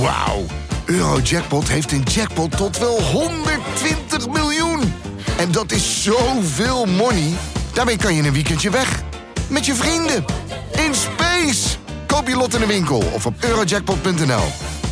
[0.00, 0.44] Wauw.
[0.84, 4.94] Eurojackpot heeft een jackpot tot wel 120 miljoen.
[5.38, 7.32] En dat is zoveel money.
[7.72, 9.02] Daarmee kan je een weekendje weg.
[9.48, 10.24] Met je vrienden.
[10.72, 11.76] In space.
[12.06, 14.44] Koop je lot in de winkel of op eurojackpot.nl.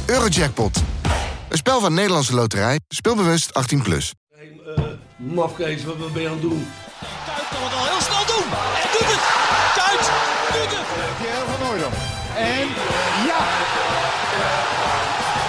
[0.07, 0.83] Eurojackpot.
[1.49, 2.81] Een spel van Nederlandse Loterij.
[2.89, 3.83] Speelbewust 18+.
[3.83, 4.13] Plus.
[4.37, 4.83] Hey, eh,
[5.17, 6.67] mafkees, wat, wat ben je aan het doen?
[7.27, 8.47] Kuit kan het al heel snel doen.
[8.83, 9.25] En doet het.
[9.79, 10.11] Kuit
[10.53, 10.87] doet het.
[11.19, 11.95] Pierre van Hooydonk.
[12.37, 12.69] En
[13.27, 13.39] ja,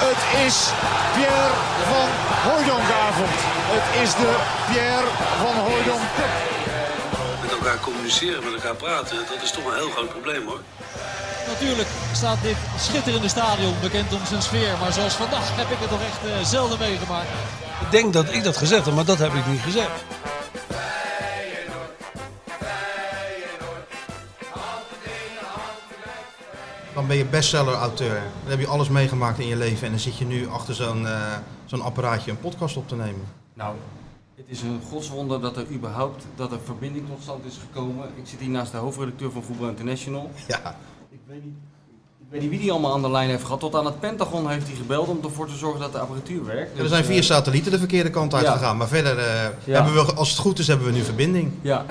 [0.10, 0.56] het is
[1.16, 1.54] Pierre
[1.92, 2.10] van
[2.46, 3.38] Hooydonkavond.
[3.76, 4.32] Het is de
[4.70, 5.10] Pierre
[5.44, 6.34] van Hooydonk Cup.
[7.42, 10.62] Met elkaar communiceren, met elkaar praten, dat is toch een heel groot probleem hoor.
[11.48, 14.74] Natuurlijk staat dit schitterende stadion bekend om zijn sfeer.
[14.82, 17.30] Maar zoals vandaag heb ik het nog echt eh, zelden meegemaakt.
[17.82, 19.92] Ik denk dat ik dat gezegd heb, maar dat heb ik niet gezegd.
[26.98, 28.22] Dan ben je bestseller-auteur.
[28.42, 31.08] Dan heb je alles meegemaakt in je leven en dan zit je nu achter zo'n
[31.08, 31.14] eh,
[31.66, 33.22] zo'n apparaatje een podcast op te nemen.
[33.54, 33.76] Nou,
[34.36, 38.06] het is een godswonder dat er überhaupt dat er verbinding tot stand is gekomen.
[38.16, 40.32] Ik zit hier naast de hoofdredacteur van Voetbal International.
[40.48, 40.76] Ja,
[41.10, 41.54] Ik weet niet,
[42.20, 43.60] ik weet niet wie die allemaal aan de lijn heeft gehad.
[43.60, 46.72] Tot aan het Pentagon heeft hij gebeld om ervoor te zorgen dat de apparatuur werkt.
[46.72, 48.52] er Dus, zijn vier eh, satellieten de verkeerde kant uit Ja.
[48.52, 48.78] gegaan.
[48.78, 49.26] Maar verder, eh,
[49.64, 49.84] Ja.
[49.84, 51.52] hebben we, als het goed is, hebben we nu verbinding.
[51.62, 51.86] Ja,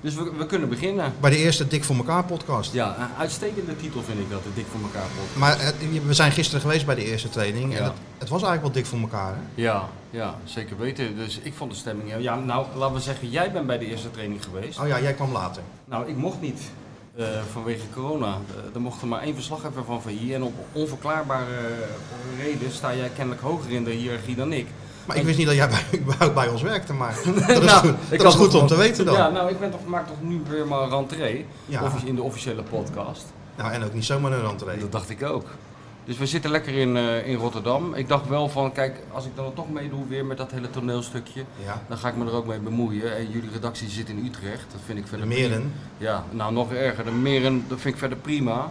[0.00, 1.12] dus we, we kunnen beginnen.
[1.20, 2.72] Bij de eerste Dik voor elkaar podcast.
[2.72, 5.36] Ja, een uitstekende titel vind ik dat, de Dik voor elkaar podcast.
[5.36, 7.76] Maar eh, we zijn gisteren geweest bij de eerste training.
[7.76, 9.34] En het, het was eigenlijk wel dik voor elkaar.
[9.34, 9.62] Hè?
[9.62, 11.16] Ja, ja, zeker weten.
[11.16, 12.12] Dus ik vond de stemming...
[12.18, 14.80] Ja, nou, laten we zeggen, jij bent bij de eerste training geweest.
[14.80, 15.62] Oh ja, jij kwam later.
[15.84, 16.60] Nou, ik mocht niet.
[17.16, 18.26] eh, vanwege corona.
[18.56, 20.34] Eh, er mocht er maar één verslaggever van VI.
[20.34, 21.74] En op onverklaarbare
[22.42, 24.66] reden sta jij kennelijk hoger in de hiërarchie dan ik.
[25.06, 26.92] Maar ik wist niet dat jij bij, bij ons werkte.
[26.92, 27.14] Maar
[27.46, 29.14] dat is Nou, goed, dat is goed om te weten dan.
[29.14, 31.46] Ja, nou, ik ben toch, maak toch nu weer maar rentree.
[31.66, 31.92] Ja.
[32.04, 33.24] In de officiële podcast.
[33.56, 34.78] Nou, en ook niet zomaar een rentree.
[34.78, 35.46] Dat dacht ik ook.
[36.04, 37.94] Dus we zitten lekker in, eh, in Rotterdam.
[37.94, 41.44] Ik dacht wel van, kijk, als ik dan toch meedoe weer met dat hele toneelstukje,
[41.64, 41.82] Ja.
[41.88, 43.16] dan ga ik me er ook mee bemoeien.
[43.16, 45.72] En jullie redactie zit in Utrecht, dat vind ik De verder meren.
[45.98, 47.04] Ja, nou nog erger.
[47.04, 48.70] De meren, dat vind ik verder prima.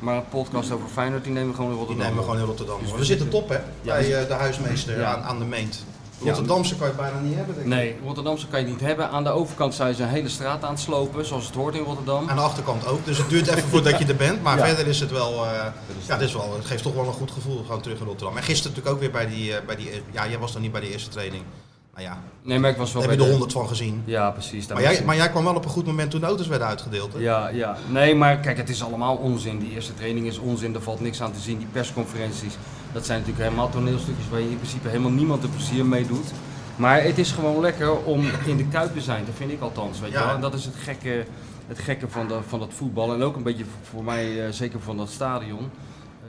[0.00, 2.14] Maar een podcast over Feyenoord, die nemen we gewoon in Die Rotterdam.
[2.14, 2.80] nemen we gewoon in Rotterdam.
[2.82, 5.14] Dus we We zitten top hè, Ja, bij eh, de huismeester Ja.
[5.14, 5.84] aan, aan de meent.
[6.24, 7.72] Rotterdamse kan je bijna niet hebben denk ik.
[7.72, 9.10] Nee, Rotterdamse kan je niet hebben.
[9.10, 11.82] Aan de overkant zijn ze een hele straat aan het slopen, zoals het hoort in
[11.82, 12.28] Rotterdam.
[12.28, 13.04] Aan de achterkant ook.
[13.04, 14.42] Dus het duurt even voordat je er bent.
[14.42, 14.66] Maar Ja.
[14.66, 15.72] verder is het wel, eh, ja,
[16.06, 18.36] het, is wel, het geeft toch wel een goed gevoel gewoon terug in Rotterdam.
[18.36, 20.72] En gisteren natuurlijk ook weer bij die, eh, bij die ja, jij was dan niet
[20.72, 21.42] bij de eerste training.
[21.94, 24.02] Nou ja, Nee, maar ik was wel heb je er honderd van gezien.
[24.04, 24.66] Ja, precies.
[24.66, 27.12] Maar jij, maar jij kwam wel op een goed moment toen de auto's werden uitgedeeld.
[27.12, 27.18] Hè?
[27.18, 27.76] Ja, ja.
[27.88, 29.58] Nee, maar kijk, het is allemaal onzin.
[29.58, 31.58] Die eerste training is onzin, er valt niks aan te zien.
[31.58, 32.54] Die persconferenties,
[32.92, 36.30] dat zijn natuurlijk helemaal toneelstukjes waar je in principe helemaal niemand er plezier mee doet.
[36.76, 40.00] Maar het is gewoon lekker om in de Kuip te zijn, dat vind ik althans.
[40.00, 40.34] Weet je wel?
[40.34, 41.24] En dat is het gekke,
[41.66, 43.12] het gekke van, de, van dat voetbal.
[43.14, 45.70] En ook een beetje voor mij, eh, zeker van dat stadion.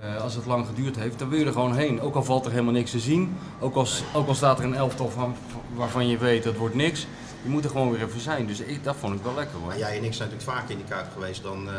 [0.01, 2.01] Eh, als het lang geduurd heeft, dan wil je er gewoon heen.
[2.01, 3.37] Ook al valt er helemaal niks te zien.
[3.59, 5.35] Ook al, s- ook al staat er een elftal van,
[5.73, 7.07] waarvan je weet dat wordt niks.
[7.43, 8.47] Je moet er gewoon weer even zijn.
[8.47, 9.67] Dus ik, dat vond ik wel lekker hoor.
[9.67, 11.73] Maar jij en ik zijn natuurlijk vaker in die Kuip geweest dan eh,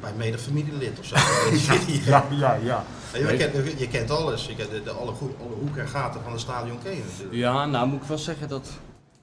[0.00, 1.14] bij mede familielid of zo.
[2.10, 2.54] ja, ja.
[2.62, 2.84] ja.
[3.12, 4.46] Ja, je, kent, je kent alles.
[4.46, 7.02] Je kent de, de- alle, goed, alle hoeken en gaten van het stadion ken je
[7.10, 7.34] natuurlijk.
[7.36, 8.68] Ja, nou moet ik wel zeggen dat.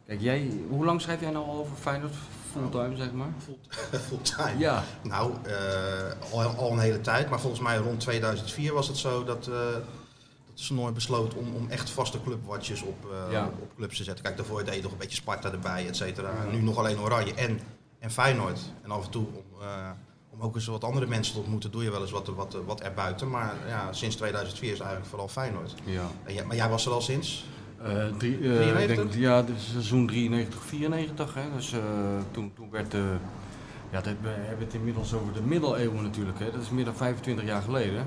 [0.08, 2.14] Kijk, jij, hoe lang schrijf jij nou al over Feyenoord
[2.54, 3.28] fulltime, zeg maar?
[3.44, 4.58] Full- Fulltime.
[4.60, 8.98] Ja, Nou, eh, al, al een hele tijd, maar volgens mij rond 2004 was het
[8.98, 9.54] zo dat, eh
[10.46, 13.46] dat Snoor besloot om, om echt vaste clubwatches op, eh, Ja.
[13.46, 14.24] op, op clubs te zetten.
[14.24, 16.30] Kijk, daarvoor deed je nog een beetje Sparta erbij, et cetera.
[16.44, 17.60] En Nu nog alleen Oranje en,
[18.00, 18.60] en Feyenoord.
[18.84, 19.44] En af en toe om,
[20.30, 22.82] om ook eens wat andere mensen te ontmoeten, doe je wel eens wat, wat, wat
[22.82, 23.30] erbuiten.
[23.30, 25.74] Maar ja, sinds 2004 is eigenlijk vooral Feyenoord.
[25.86, 26.08] ja.
[26.24, 27.46] En maar jij was er al sinds?
[27.84, 28.90] Eh, drie, eh, 93?
[28.90, 31.34] ik denk, ja, de seizoen 93, 94.
[31.34, 31.42] Hè.
[31.56, 31.80] Dus eh,
[32.32, 33.16] toen, toen werd de.
[33.92, 36.40] Ja, we hebben het inmiddels over de middeleeuwen natuurlijk.
[36.40, 36.52] Hè.
[36.52, 38.06] Dat is meer dan 25 jaar geleden.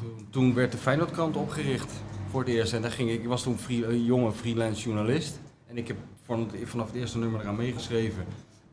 [0.00, 1.92] Toen, toen werd de Feyenoordkrant opgericht
[2.30, 2.72] voor het eerst.
[2.72, 5.40] En daar ging ik, ik was toen free, een jonge freelance journalist.
[5.66, 8.24] En ik heb van het- vanaf het eerste nummer eraan meegeschreven.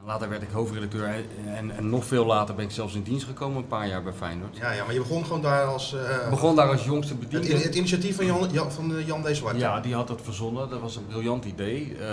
[0.05, 1.07] Later werd ik hoofdredacteur.
[1.45, 4.13] En, en, nog veel later ben ik zelfs in dienst gekomen, een paar jaar bij
[4.13, 4.57] Feyenoord.
[4.57, 5.93] Ja, ja, maar je begon gewoon daar als...
[5.93, 7.57] eh, begon daar als jongste bediende.
[7.57, 9.35] het initiatief van Jan, Jan, van eh, Jan D.
[9.35, 9.57] Zwart.
[9.59, 10.69] Ja, die had dat verzonnen.
[10.69, 11.95] Dat was een briljant idee.
[11.99, 12.05] Eh,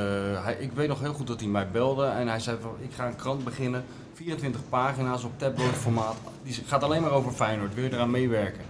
[0.44, 2.90] hij, ik weet nog heel goed dat hij mij belde en hij zei van ik
[2.94, 3.84] ga een krant beginnen.
[4.14, 6.16] 24 pagina's op tabloid formaat.
[6.42, 7.74] Die gaat alleen maar over Feyenoord.
[7.74, 8.62] Wil je eraan meewerken?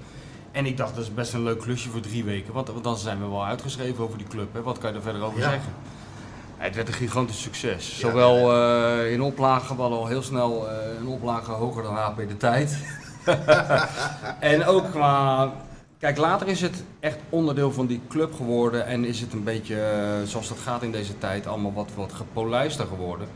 [0.53, 2.53] En ik dacht, dat is best een leuk klusje voor drie weken.
[2.53, 4.53] Want, want dan zijn we wel uitgeschreven over die club.
[4.55, 4.63] Hè?
[4.63, 5.51] Wat kan je er verder over Ja.
[5.51, 5.73] zeggen?
[6.61, 7.99] Het werd een gigantisch succes.
[7.99, 12.37] Zowel eh, in oplagen, we al heel snel eh, een oplage hoger dan HP de
[12.37, 12.79] tijd.
[14.41, 15.53] en ook qua.
[15.99, 19.81] Kijk, later is het echt onderdeel van die club geworden en is het een beetje,
[19.81, 23.29] eh, zoals dat gaat in deze tijd, allemaal wat, wat gepolijster geworden.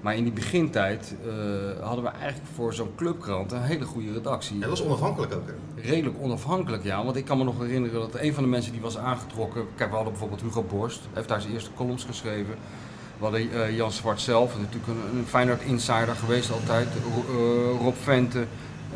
[0.00, 4.54] Maar in die begintijd eh, hadden we eigenlijk voor zo'n clubkrant een hele goede redactie.
[4.54, 5.46] Ja, dat was onafhankelijk ook.
[5.46, 5.82] Hè?
[5.88, 7.04] Redelijk onafhankelijk, ja.
[7.04, 9.66] Want ik kan me nog herinneren dat een van de mensen die was aangetrokken...
[9.74, 12.54] Kijk, we hadden bijvoorbeeld Hugo Borst, heeft daar zijn eerste columns geschreven.
[13.18, 16.88] We hadden eh, Jan Zwart zelf, natuurlijk een, een Feyenoord insider geweest altijd.
[16.88, 18.46] Eh, Rob Vente,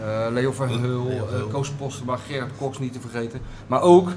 [0.02, 1.48] eh, Leo Verheul, Leo Verheul.
[1.48, 3.40] Koos Postema, Gerard Cox niet te vergeten.
[3.66, 4.12] Maar ook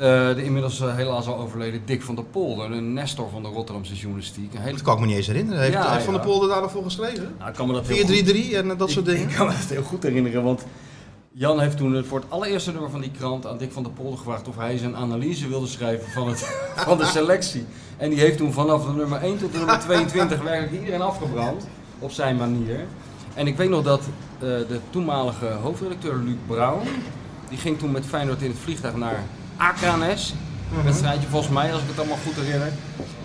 [0.00, 3.48] eh, de inmiddels eh, helaas al overleden Dick van der Polder, een nestor van de
[3.48, 4.54] Rotterdamse journalistiek.
[4.54, 4.72] Een hele...
[4.72, 5.60] Dat kan ik me niet eens herinneren.
[5.60, 6.20] Heeft, Ja, heeft Van ja.
[6.20, 7.34] der Polder daar nog voor geschreven?
[7.38, 9.28] Nou, ik kan me dat heel goed- 4-3-3 en dat soort ik, dingen?
[9.30, 10.64] Ik kan me dat heel goed herinneren, want
[11.32, 14.18] Jan heeft toen voor het allereerste nummer van die krant aan Dick van der Polder
[14.18, 16.38] gevraagd of hij zijn analyse wilde schrijven van, het,
[16.86, 17.64] van de selectie.
[17.96, 21.66] En die heeft toen vanaf de nummer 1 tot de nummer 22 werkelijk iedereen afgebrand,
[21.98, 22.86] op zijn manier.
[23.34, 24.08] En ik weet nog dat eh,
[24.40, 26.86] de toenmalige hoofdredacteur Luc Brouwer,
[27.48, 29.22] die ging toen met Feyenoord in het vliegtuig naar
[29.60, 30.34] Akranes.
[30.76, 32.72] Een wedstrijdje volgens mij, als ik het allemaal goed herinner.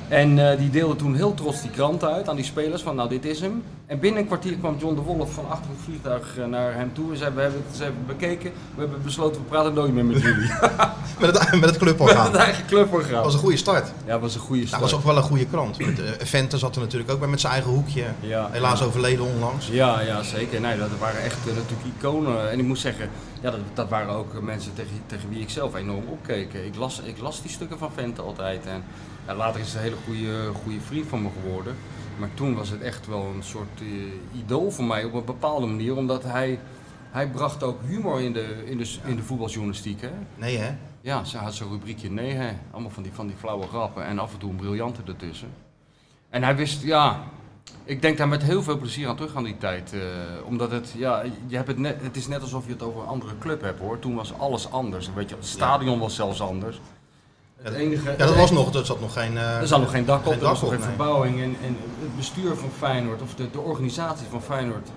[0.07, 3.09] En eh, die deelde toen heel trots die krant uit aan die spelers van nou
[3.09, 3.63] dit is hem.
[3.85, 6.93] En binnen een kwartier kwam John de Wolf van achter het vliegtuig eh, naar hem
[6.93, 8.51] toe en zei we hebben het even bekeken.
[8.75, 10.49] We hebben besloten we praten nooit meer met jullie.
[11.19, 12.25] Met het, met het Met cluborgaan.
[12.25, 13.13] het eigen cluborgaan.
[13.13, 13.87] Dat was een goede start.
[14.05, 14.83] Ja, dat was een goede Dat start.
[14.83, 15.77] was ook wel een goede krant.
[15.85, 18.03] Met, eh, Vente zat er natuurlijk ook bij met zijn eigen hoekje.
[18.19, 18.49] Ja.
[18.51, 19.67] Helaas overleden onlangs.
[19.67, 20.61] Ja, ja, zeker.
[20.61, 22.51] Nee, dat waren echt natuurlijk iconen.
[22.51, 23.09] En ik moet zeggen,
[23.41, 26.53] ja, dat, dat waren ook mensen tegen, tegen wie ik zelf enorm opkeek.
[26.53, 28.65] Ik las, ik las die stukken van Vente altijd.
[28.65, 28.83] En
[29.33, 31.75] later is het een hele goede, goede vriend van me geworden.
[32.19, 35.65] Maar toen was het echt wel een soort eh, idool voor mij op een bepaalde
[35.65, 35.95] manier.
[35.95, 36.59] Omdat hij,
[37.11, 40.01] hij bracht ook humor in de, in de, in de voetbaljournalistiek.
[40.01, 40.11] Hè?
[40.35, 40.75] Nee hè?
[41.01, 42.51] Ja, ze had zo'n rubriekje nee hè.
[42.71, 45.49] Allemaal van die, van die flauwe grappen en af en toe een briljante ertussen.
[46.29, 47.23] En hij wist, ja,
[47.83, 49.93] ik denk daar met heel veel plezier aan terug aan die tijd.
[49.93, 49.99] eh,
[50.45, 53.07] omdat het, ja, je hebt het, net, het is net alsof je het over een
[53.07, 53.99] andere club hebt hoor.
[53.99, 55.09] Toen was alles anders.
[55.13, 56.79] Weet je, het stadion was zelfs anders.
[57.65, 59.37] Het enige, Ja, dat was nog, er zat nog geen...
[59.37, 60.87] eh, er zat nog geen dak op, geen er was nog geen nee.
[60.87, 61.41] verbouwing.
[61.41, 64.87] En, en het bestuur van Feyenoord, of de, de organisatie van Feyenoord,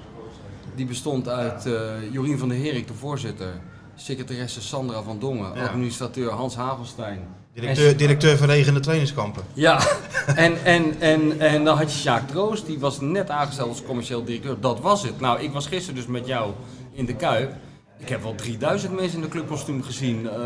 [0.74, 1.72] die bestond uit eh,
[2.12, 3.48] Jorien van der Herik, de voorzitter.
[3.94, 5.66] Secretaresse Sandra van Dongen, Ja.
[5.66, 7.18] administrateur Hans Hagelstein.
[7.54, 9.42] Directeur, En- directeur van regende trainingskampen.
[9.52, 9.80] Ja,
[10.34, 14.24] en, en, en, en dan had je Sjaak Troost, die was net aangesteld als commercieel
[14.24, 14.56] directeur.
[14.60, 15.20] Dat was het.
[15.20, 16.52] Nou, ik was gisteren dus met jou
[16.92, 17.52] in de Kuip.
[18.00, 20.28] Ik heb wel 3000 mensen in de clubkostuum gezien.
[20.28, 20.36] eh,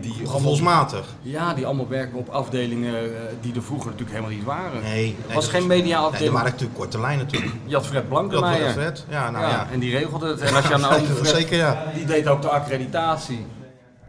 [0.00, 0.14] die
[1.22, 4.82] ja, die allemaal werken op afdelingen eh, die er vroeger natuurlijk helemaal niet waren.
[4.82, 5.16] Nee.
[5.20, 6.18] Er nee, was geen mediaafdeling.
[6.18, 7.52] Nee, er waren natuurlijk korte lijnen natuurlijk.
[7.66, 9.04] Je had Fred was Fred.
[9.08, 9.68] Ja, nou ja, ja.
[9.72, 10.40] En die regelde het.
[10.40, 11.84] En als je aan de zeker ja.
[11.94, 13.46] die deed ook de accreditatie.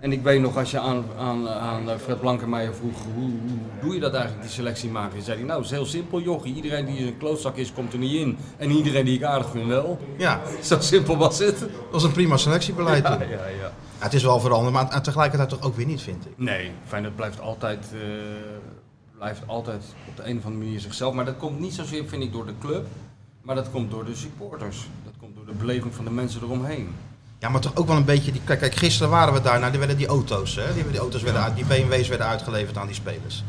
[0.05, 3.93] En ik weet nog, als je aan, aan, aan Fred Blankenmeijer vroeg, hoe, hoe doe
[3.93, 5.21] je dat eigenlijk, die selectie maken?
[5.21, 6.55] Zei hij, nou, het is heel simpel, jochie.
[6.55, 8.37] Iedereen die een klootzak is, komt er niet in.
[8.57, 9.99] En iedereen die ik aardig vind wel.
[10.17, 11.59] Ja, Zo simpel was het.
[11.59, 13.19] dat was een prima selectiebeleid toen.
[13.19, 13.45] ja, ja.
[13.61, 16.31] Ja, het is wel veranderd, maar tegelijkertijd toch ook weer niet, vind ik.
[16.35, 17.99] Nee, Feyenoord blijft altijd, eh,
[19.17, 21.13] blijft altijd op de een of andere manier zichzelf.
[21.13, 22.85] Maar dat komt niet zozeer, vind ik, door de club.
[23.41, 24.87] Maar dat komt door de supporters.
[25.03, 26.89] Dat komt door de beleving van de mensen eromheen.
[27.45, 28.31] Ja, maar toch ook wel een beetje...
[28.31, 30.99] Die, kijk, kijk, gisteren waren we daar, nou, die werden die auto's, hè, die, die,
[30.99, 33.43] auto's werden uit, die BMW's werden uitgeleverd aan die spelers.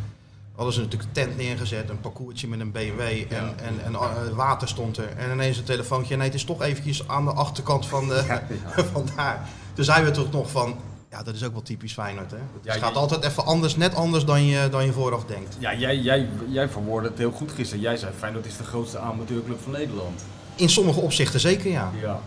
[0.55, 4.29] Hadden ze natuurlijk een tent neergezet, een parcoursje met een BMW en, en, en eh,
[4.33, 5.09] water stond er.
[5.17, 8.41] En ineens een telefoontje, nee, het is toch eventjes aan de achterkant van, de,
[8.93, 9.49] van daar.
[9.75, 10.77] Toen zeiden we toch nog van,
[11.11, 12.39] ja, dat is ook wel typisch Feyenoord, hè.
[12.63, 15.57] Het gaat altijd even anders, net anders dan je, dan je vooraf denkt.
[15.59, 17.83] Ja, jij, jij, jij verwoordde het heel goed gisteren.
[17.83, 20.25] Jij zei, Feyenoord is de grootste amateurclub van Nederland.
[20.55, 21.93] In sommige opzichten zeker, ja.
[22.01, 22.21] Ja.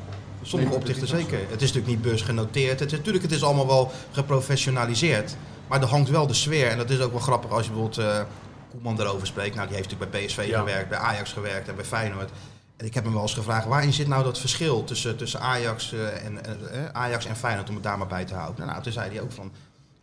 [0.49, 1.39] Sommige opzichten zeker.
[1.39, 2.79] Het is natuurlijk niet beursgenoteerd.
[2.79, 5.35] Het is, natuurlijk, het is allemaal wel geprofessionaliseerd.
[5.67, 6.67] Maar er hangt wel de sfeer.
[6.67, 8.21] En dat is ook wel grappig als je bijvoorbeeld eh
[8.69, 9.55] Koeman erover spreekt.
[9.55, 10.59] Nou, die heeft natuurlijk bij PSV Ja.
[10.59, 12.29] gewerkt, bij Ajax gewerkt en bij Feyenoord.
[12.77, 15.93] En ik heb hem wel eens gevraagd, waarin zit nou dat verschil tussen, tussen Ajax,
[15.93, 18.67] eh, en, eh, eh, Ajax en Feyenoord, om het daar maar bij te houden.
[18.67, 19.51] Nou, toen zei hij ook van,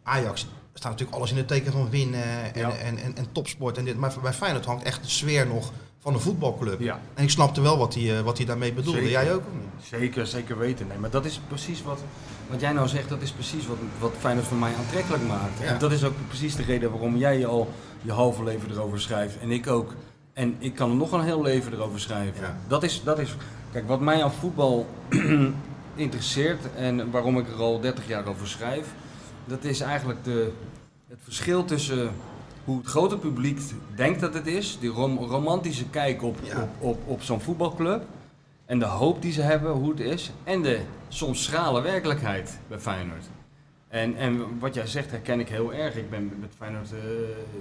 [0.02, 2.70] Ajax staat natuurlijk alles in het teken van winnen en, Ja.
[2.70, 3.96] en, en, en topsport en dit.
[3.96, 5.72] Maar bij Feyenoord hangt echt de sfeer nog
[6.06, 6.80] van een voetbalclub.
[6.80, 7.00] Ja.
[7.14, 8.98] En ik snapte wel wat hij, eh, wat hij daarmee bedoelde.
[8.98, 9.12] Zeker.
[9.12, 9.42] Jij ook?
[9.82, 10.86] Zeker, zeker weten.
[10.86, 12.00] Nee, maar dat is precies wat,
[12.50, 15.58] wat jij nou zegt, dat is precies wat, wat Feyenoord voor mij aantrekkelijk maakt.
[15.60, 15.64] Ja.
[15.64, 17.68] En dat is ook precies de reden waarom jij al
[18.02, 19.38] je halve leven erover schrijft.
[19.38, 19.94] En ik ook.
[20.32, 22.42] En ik kan er nog een heel leven erover schrijven.
[22.42, 22.56] Ja.
[22.68, 23.36] Dat, is, dat is,
[23.72, 24.86] kijk, wat mij aan voetbal
[25.94, 28.86] interesseert en waarom ik er al 30 jaar over schrijf,
[29.44, 30.52] dat is eigenlijk de,
[31.08, 32.10] het verschil tussen
[32.66, 33.60] hoe het grote publiek
[33.96, 36.62] denkt dat het is, die rom- romantische kijk op, Ja.
[36.62, 38.02] op, op, op zo'n voetbalclub.
[38.64, 40.30] En de hoop die ze hebben, hoe het is.
[40.44, 43.24] En de soms schrale werkelijkheid bij Feyenoord.
[43.88, 45.94] En, en wat jij zegt herken ik heel erg.
[45.96, 46.98] Ik ben met Feyenoord, eh,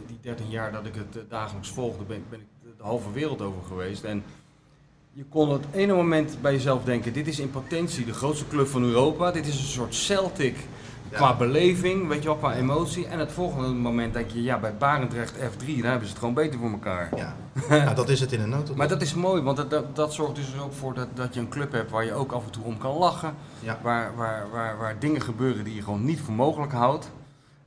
[0.08, 2.46] die 13 jaar dat ik het eh, dagelijks volgde, ben, ben ik
[2.78, 4.04] de halve wereld over geweest.
[4.04, 4.24] En
[5.14, 8.68] je kon het ene moment bij jezelf denken, dit is in potentie de grootste club
[8.68, 9.32] van Europa.
[9.32, 10.56] Dit is een soort Celtic.
[11.16, 13.08] Qua beleving, weet je wel, qua emotie.
[13.08, 16.34] En het volgende moment denk je, ja, bij Barendrecht F3, daar hebben ze het gewoon
[16.34, 17.10] beter voor elkaar.
[17.16, 17.36] Ja,
[17.84, 18.76] nou, dat is het in een notendop.
[18.76, 21.40] Maar dat is mooi, want dat, dat, dat zorgt dus ook voor dat, dat je
[21.40, 23.36] een club hebt waar je ook af en toe om kan lachen.
[23.60, 23.80] Ja.
[23.82, 27.12] Waar, waar, waar, waar dingen gebeuren die je gewoon niet voor mogelijk houdt.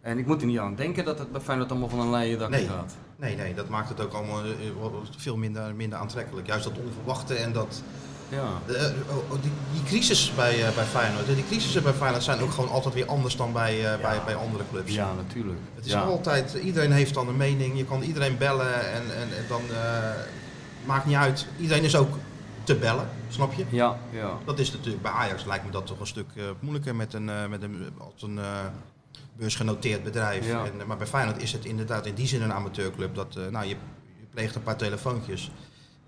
[0.00, 2.38] En ik moet er niet aan denken dat het bij Feyenoord allemaal van een leien
[2.38, 2.66] dakje Nee.
[2.66, 2.96] gaat.
[3.16, 4.50] Nee, nee, dat maakt het ook allemaal eh,
[5.16, 6.46] veel minder, minder aantrekkelijk.
[6.46, 7.82] Juist dat onverwachte en dat...
[8.28, 8.60] Ja.
[8.66, 12.22] de, eh, oh, oh, die, die crisis bij, eh, bij Feyenoord, die crisissen bij Feyenoord
[12.22, 14.94] zijn ook gewoon altijd weer anders dan bij, eh, bij, bij andere clubs.
[14.94, 15.58] ja, natuurlijk.
[15.74, 16.00] Het is ja.
[16.00, 20.10] altijd, iedereen heeft dan een mening, je kan iedereen bellen en, en, en dan eh,
[20.84, 21.46] maakt niet uit.
[21.58, 22.16] Iedereen is ook
[22.62, 23.64] te bellen, snap je?
[23.68, 24.30] Ja, ja.
[24.44, 26.28] Dat is natuurlijk bij Ajax lijkt me dat toch een stuk
[26.60, 28.40] moeilijker met een, met een, als een
[29.36, 30.46] beursgenoteerd bedrijf.
[30.46, 30.64] Ja.
[30.64, 33.14] En, maar bij Feyenoord is het inderdaad in die zin een amateurclub.
[33.14, 33.76] Dat, nou, je,
[34.18, 35.50] je pleegt een paar telefoontjes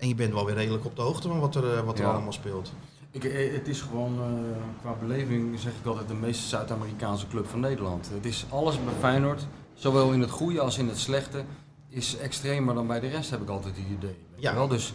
[0.01, 2.05] en je bent wel weer redelijk op de hoogte van wat er, eh, wat er
[2.05, 2.11] Ja.
[2.11, 2.71] allemaal speelt.
[3.11, 7.47] Ik, eh, het is gewoon, eh, qua beleving zeg ik altijd, de meest Zuid-Amerikaanse club
[7.47, 8.09] van Nederland.
[8.13, 11.43] Het is alles bij Feyenoord, zowel in het goede als in het slechte,
[11.89, 14.15] is extremer dan bij de rest, heb ik altijd het idee.
[14.35, 14.53] Ja.
[14.53, 14.67] wel?
[14.67, 14.93] Dus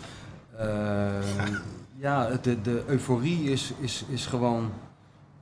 [0.56, 1.08] eh,
[2.06, 4.70] ja, de, de euforie is, is, is gewoon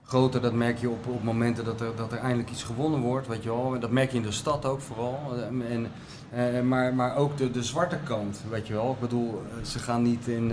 [0.07, 0.41] groter.
[0.41, 3.43] Dat merk je op, op momenten dat er, dat er eindelijk iets gewonnen wordt, weet
[3.43, 3.77] je wel.
[3.81, 5.19] Dat merk je in de stad ook vooral.
[5.37, 5.91] Eh, En,
[6.31, 8.91] eh, maar, maar ook de, de zwarte kant, weet je wel.
[8.91, 10.51] Ik bedoel, eh, ze gaan niet in,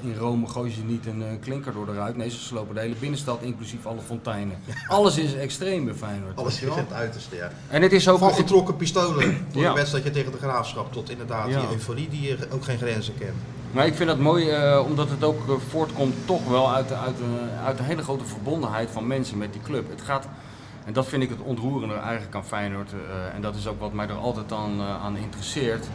[0.00, 2.16] in Rome, gooien ze niet een klinker door de ruit.
[2.16, 4.58] Nee, ze slopen de hele binnenstad, inclusief alle fonteinen.
[4.88, 6.36] Alles is extreem bij Feyenoord.
[6.36, 7.50] Alles is het uiterste, ja.
[7.68, 8.18] En het is ook...
[8.18, 9.68] Van getrokken pistolen voor Ja.
[9.68, 11.60] een wedstrijdje tegen de Graafschap tot inderdaad Ja.
[11.60, 13.36] die euforie die ook geen grenzen kent.
[13.72, 17.16] Maar ik vind dat mooi, eh, omdat het ook eh, voortkomt toch wel uit, uit,
[17.64, 19.90] uit een hele grote verbondenheid van mensen met die club.
[19.90, 20.28] Het gaat,
[20.84, 22.92] en dat vind ik het ontroerende eigenlijk aan Feyenoord.
[22.92, 25.86] eh, en dat is ook wat mij er altijd aan, aan interesseert.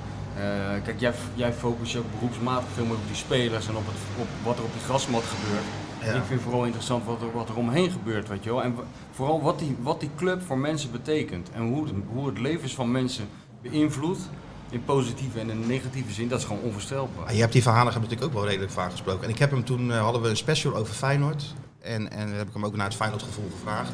[0.84, 3.96] Kijk, jij, jij focust je ook beroepsmatig veel meer op die spelers en op, het,
[4.20, 5.66] op wat er op die grasmat gebeurt.
[6.04, 6.14] Ja.
[6.14, 8.64] Ik vind vooral interessant wat er, wat er omheen gebeurt, weet je wel.
[8.64, 8.76] En
[9.12, 11.50] vooral wat die, wat die club voor mensen betekent.
[11.54, 13.28] En hoe het, hoe het levens van mensen
[13.62, 14.30] beïnvloedt.
[14.76, 17.26] In positieve en in negatieve zin, dat is gewoon onvoorstelbaar.
[17.26, 19.24] Ah, Je hebt die verhalen natuurlijk ook wel redelijk vaak gesproken.
[19.24, 21.54] En ik heb hem toen, eh, hadden we een special over Feyenoord.
[21.80, 23.92] En, en heb ik hem ook naar het Feyenoord gevoel gevraagd.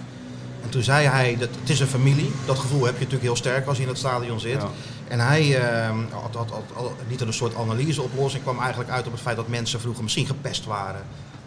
[0.64, 2.32] En toen zei hij, dat, het is een familie.
[2.46, 4.62] Dat gevoel heb je natuurlijk heel sterk als je in het stadion zit.
[4.62, 4.70] Ja.
[5.08, 8.44] En hij eh, had, had, had, niet een soort analyseoplossing.
[8.44, 11.02] kwam eigenlijk uit op het feit dat mensen vroeger misschien gepest waren.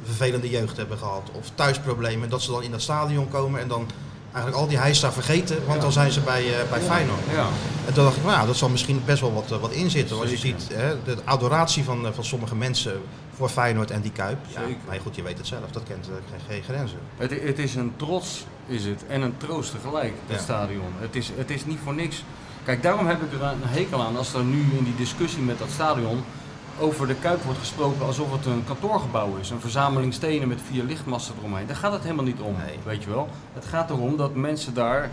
[0.04, 1.30] Vervelende jeugd hebben gehad.
[1.32, 2.28] Of thuisproblemen.
[2.28, 3.86] Dat ze dan in dat stadion komen en dan
[4.34, 5.66] eigenlijk al die heisa vergeten.
[5.66, 7.20] Want dan zijn ze bij, eh, bij Feyenoord.
[7.32, 7.46] Ja.
[7.86, 10.20] En toen dacht ik, nou, dat zal misschien best wel wat, eh, wat in zitten.
[10.20, 13.00] Als je ziet hè, de adoratie van, eh, van sommige mensen
[13.36, 14.38] voor Feyenoord en die Kuip.
[14.46, 16.98] Ja, maar goed, je weet het zelf, dat kent geen, geen grenzen.
[17.16, 20.92] Het, het is een trots, is het, en een troost tegelijk, het stadion.
[20.98, 22.24] Het is, het is niet voor niks.
[22.64, 25.58] Kijk, daarom heb ik er een hekel aan als er nu in die discussie met
[25.58, 26.24] dat stadion
[26.80, 29.50] over de Kuip wordt gesproken alsof het een kantoorgebouw is.
[29.50, 31.66] Een verzameling stenen met vier lichtmasten eromheen.
[31.66, 32.78] Daar gaat het helemaal niet om, Nee.
[32.84, 33.28] weet je wel.
[33.54, 35.10] Het gaat erom dat mensen daar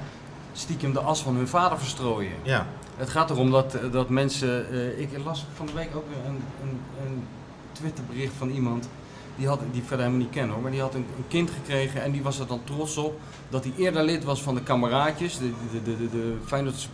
[0.54, 2.32] stiekem de as van hun vader verstrooien.
[2.44, 2.66] Ja,
[2.98, 4.70] Het gaat erom dat, dat mensen.
[4.72, 7.24] eh, ik las van de week ook een, een, een
[7.72, 8.88] Twitterbericht van iemand.
[9.36, 10.62] Die, had, die verder helemaal niet ken hoor.
[10.62, 13.20] Maar die had een, een kind gekregen en die was er dan trots op.
[13.50, 15.38] Dat hij eerder lid was van de kameraadjes.
[15.38, 16.88] De, de, de, de, de Feyenoord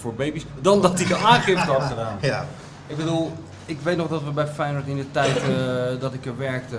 [0.00, 0.44] voor baby's.
[0.60, 2.18] Dan dat hij de aangifte had gedaan.
[2.20, 2.46] ja.
[2.86, 3.32] Ik bedoel,
[3.68, 6.76] ik weet nog dat we bij Feyenoord in de tijd eh, dat ik er werkte.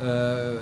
[0.00, 0.06] eh,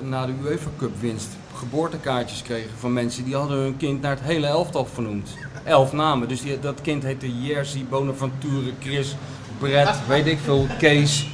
[0.02, 4.20] na de UEFA Cup winst geboortekaartjes kregen van mensen die hadden hun kind naar het
[4.24, 5.30] hele elftal vernoemd.
[5.64, 6.28] Elf namen.
[6.28, 9.16] Dus die, dat kind heette Jerzy, Bonaventure, Chris,
[9.58, 11.28] Brett, weet ik veel, Kees.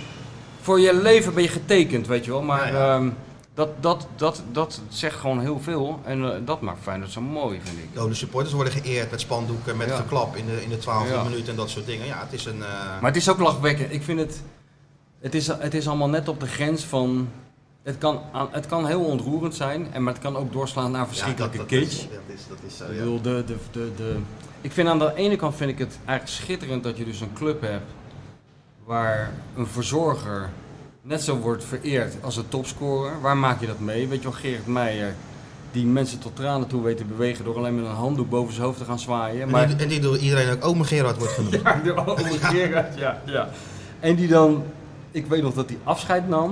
[0.60, 2.42] Voor je leven ben je getekend, weet je wel.
[2.42, 3.08] Maar ehm,
[3.54, 6.00] dat, dat, dat, dat zegt gewoon heel veel.
[6.04, 7.94] En eh, dat maakt Feyenoord zo mooi, vind ik.
[8.08, 9.96] De supporters worden geëerd met spandoeken, met Ja.
[9.96, 11.22] geklap in de, in de 12e Ja.
[11.22, 12.06] minuut en dat soort dingen.
[12.06, 12.62] Ja, het is een...
[12.62, 12.68] eh,
[13.00, 13.92] Maar het is ook lachwekkend.
[13.92, 14.42] Ik vind het.
[15.20, 17.28] Het is, het is allemaal net op de grens van.
[17.82, 21.06] Het kan, aan- het kan heel ontroerend zijn, en, maar het kan ook doorslaan naar
[21.08, 21.98] verschrikkelijke ja, dat, dat kitsch.
[22.02, 22.98] Is, dat, is, dat is zo, Ik ja.
[22.98, 24.16] bedoel, de, de, de, de,
[24.60, 27.32] ik vind aan de ene kant vind ik het eigenlijk schitterend dat je dus een
[27.32, 27.90] club hebt
[28.84, 30.50] waar een verzorger
[31.02, 33.20] net zo wordt vereerd als een topscorer.
[33.20, 34.08] Waar maak je dat mee?
[34.08, 35.14] Weet je wel, Gerrit Meijer,
[35.72, 38.66] die mensen tot tranen toe weet te bewegen door alleen met een handdoek boven zijn
[38.66, 39.42] hoofd te gaan zwaaien.
[39.42, 41.54] En, Maar, die, en die door iedereen ook Ome Gerard wordt genoemd.
[41.64, 42.22] ja, de oude
[42.54, 43.48] Gerard, ja, ja.
[44.00, 44.64] En die dan,
[45.10, 46.50] ik weet nog dat hij afscheid nam.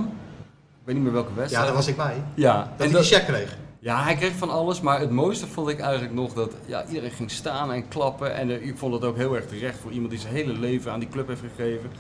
[0.80, 1.66] Ik weet niet meer welke Ja, wedstrijd.
[1.66, 2.22] daar was ik bij.
[2.34, 3.56] Ja, Dat en hij dat- die check kreeg.
[3.78, 7.10] ja, hij kreeg van alles, maar het mooiste vond ik eigenlijk nog dat ja, iedereen
[7.10, 8.34] ging staan en klappen.
[8.34, 10.92] En eh, ik vond het ook heel erg terecht voor iemand die zijn hele leven
[10.92, 11.90] aan die club heeft gegeven.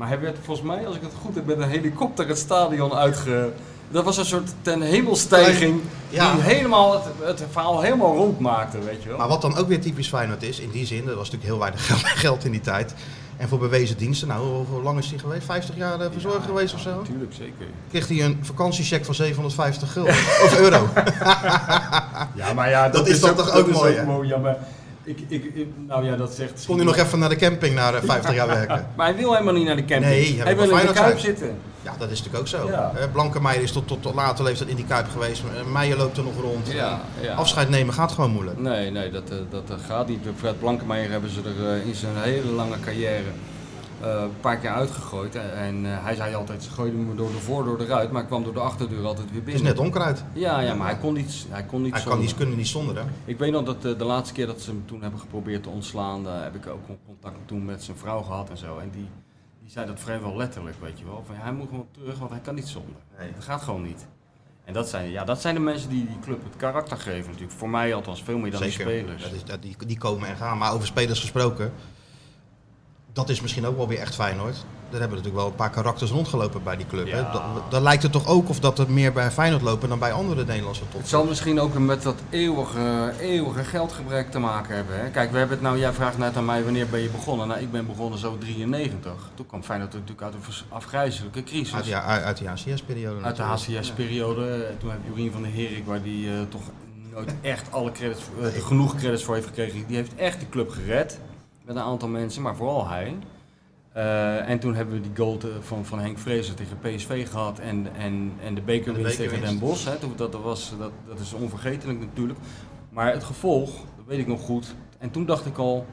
[0.00, 2.92] Maar hij werd volgens mij, als ik het goed heb, met een helikopter het stadion
[2.92, 3.52] uitge...
[3.88, 6.32] Dat was een soort ten hemelstijging Ja.
[6.32, 9.18] die helemaal het, het verhaal helemaal rond maakte, weet je wel.
[9.18, 11.58] Maar wat dan ook weer typisch Feyenoord is, in die zin, er was natuurlijk heel
[11.58, 12.94] weinig geld- in die tijd.
[13.36, 15.44] En voor bewezen diensten, nou, hoe, lang is hij geweest?
[15.44, 16.96] 50 jaar eh, verzorger geweest of zo?
[16.96, 17.66] Natuurlijk, zeker.
[17.90, 20.12] Kreeg hij een vakantiecheck van 750 gulden.
[20.44, 20.88] of euro.
[22.34, 24.02] Ja, maar ja, Dat is dan toch ook mooi, hè?
[24.22, 24.56] Ja, maar
[25.18, 26.64] ik, ik, ik- nou ja, dat zegt...
[26.66, 28.86] Kon hij nog even naar de camping na eh, 50 jaar werken?
[28.96, 30.10] Maar hij wil helemaal niet naar de camping.
[30.10, 31.56] Nee, hij hij wil in de Kuip zitten.
[31.82, 32.68] Ja, dat is natuurlijk ook zo.
[32.68, 32.92] Ja.
[32.96, 35.42] Eh, Blankenmeijer is tot, tot, tot later leeftijd in die Kuip geweest.
[35.42, 36.72] Eh, Meijer loopt er nog rond.
[36.72, 37.34] Ja, ja.
[37.34, 38.58] Afscheid nemen gaat gewoon moeilijk.
[38.58, 40.18] Nee, nee, dat, eh, dat eh, gaat niet.
[40.38, 43.49] Fred Blankenmeijer hebben ze er eh, in zijn hele lange carrière eh,
[44.00, 45.34] een paar keer uitgegooid.
[45.34, 48.44] En eh, hij zei altijd, ze gooiden me door de voordeur eruit, maar ik kwam
[48.44, 49.72] door de achterdeur altijd weer Het is binnen.
[49.72, 50.24] net onkruid.
[50.32, 52.96] Ja, ja, maar hij kon niet, hij kon niet Hij kan niet, kunnen niet zonder
[52.96, 53.02] hè.
[53.24, 55.68] Ik weet nog dat eh, de laatste keer dat ze hem toen hebben geprobeerd te
[55.68, 58.78] ontslaan, daar heb ik ook contact toen met zijn vrouw gehad en zo.
[58.78, 59.08] En die,
[59.62, 61.22] die zei dat vrijwel letterlijk, weet je wel.
[61.26, 62.94] Van, hij moet gewoon terug, want hij kan niet zonder.
[63.18, 63.32] Nee.
[63.34, 64.06] Dat gaat gewoon niet.
[64.64, 67.58] En dat zijn, ja, dat zijn de mensen die die club het karakter geven natuurlijk.
[67.58, 68.86] Voor mij althans veel meer dan Zeker.
[68.86, 69.22] die spelers.
[69.22, 70.58] Dat is, dat, die, die komen en gaan.
[70.58, 71.72] Maar over spelers gesproken.
[73.12, 74.56] Dat is misschien ook wel weer echt Feyenoord.
[74.90, 77.10] Er hebben natuurlijk wel een paar karakters rondgelopen bij die club.
[77.10, 77.18] Hè?
[77.18, 77.32] Ja.
[77.32, 80.12] Dat, dan lijkt het toch ook of dat er meer bij Feyenoord lopen dan bij
[80.12, 81.00] andere Nederlandse top.
[81.00, 85.00] Het zal misschien ook met dat eeuwige, eeuwige geldgebrek te maken hebben.
[85.00, 85.10] Hè?
[85.10, 87.48] Kijk, we hebben het nou, jij vraagt net aan mij wanneer ben je begonnen.
[87.48, 89.12] Nou, ik ben begonnen zo 93.
[89.34, 91.74] Toen kwam Feyenoord natuurlijk uit een afgrijzelijke crisis.
[91.74, 93.24] Uit, ja, uit, de ACS-periode.
[93.24, 94.66] Uit de HCS-periode.
[94.78, 96.62] Toen heb Jorien van der Herik, waar die eh, toch
[97.12, 99.86] nooit echt alle credits, eh, genoeg credits voor heeft gekregen.
[99.86, 101.18] Die heeft echt de club gered.
[101.70, 103.16] Met een aantal mensen, maar vooral hij.
[103.92, 107.58] Eh, en toen hebben we die goal te- van, van Henk Vrezer tegen PSV gehad
[107.58, 109.58] en, en, en de bekerwinst tegen Den.
[109.58, 109.84] Bosch.
[109.84, 109.96] Hè.
[109.96, 112.38] Toen, dat, was, dat, dat is onvergetelijk natuurlijk.
[112.88, 114.74] Maar het gevolg, dat weet ik nog goed.
[114.98, 115.86] En toen dacht ik al,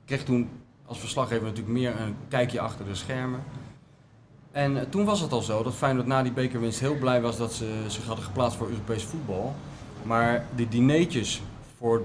[0.00, 0.48] ik kreeg toen
[0.86, 3.40] als verslaggever natuurlijk meer een kijkje achter de schermen.
[4.50, 7.36] En eh, toen was het al zo dat Feyenoord na die bekerwinst heel blij was
[7.36, 9.54] dat ze zich hadden geplaatst voor Europees voetbal.
[10.02, 11.42] Maar de dineetjes
[11.78, 12.02] voor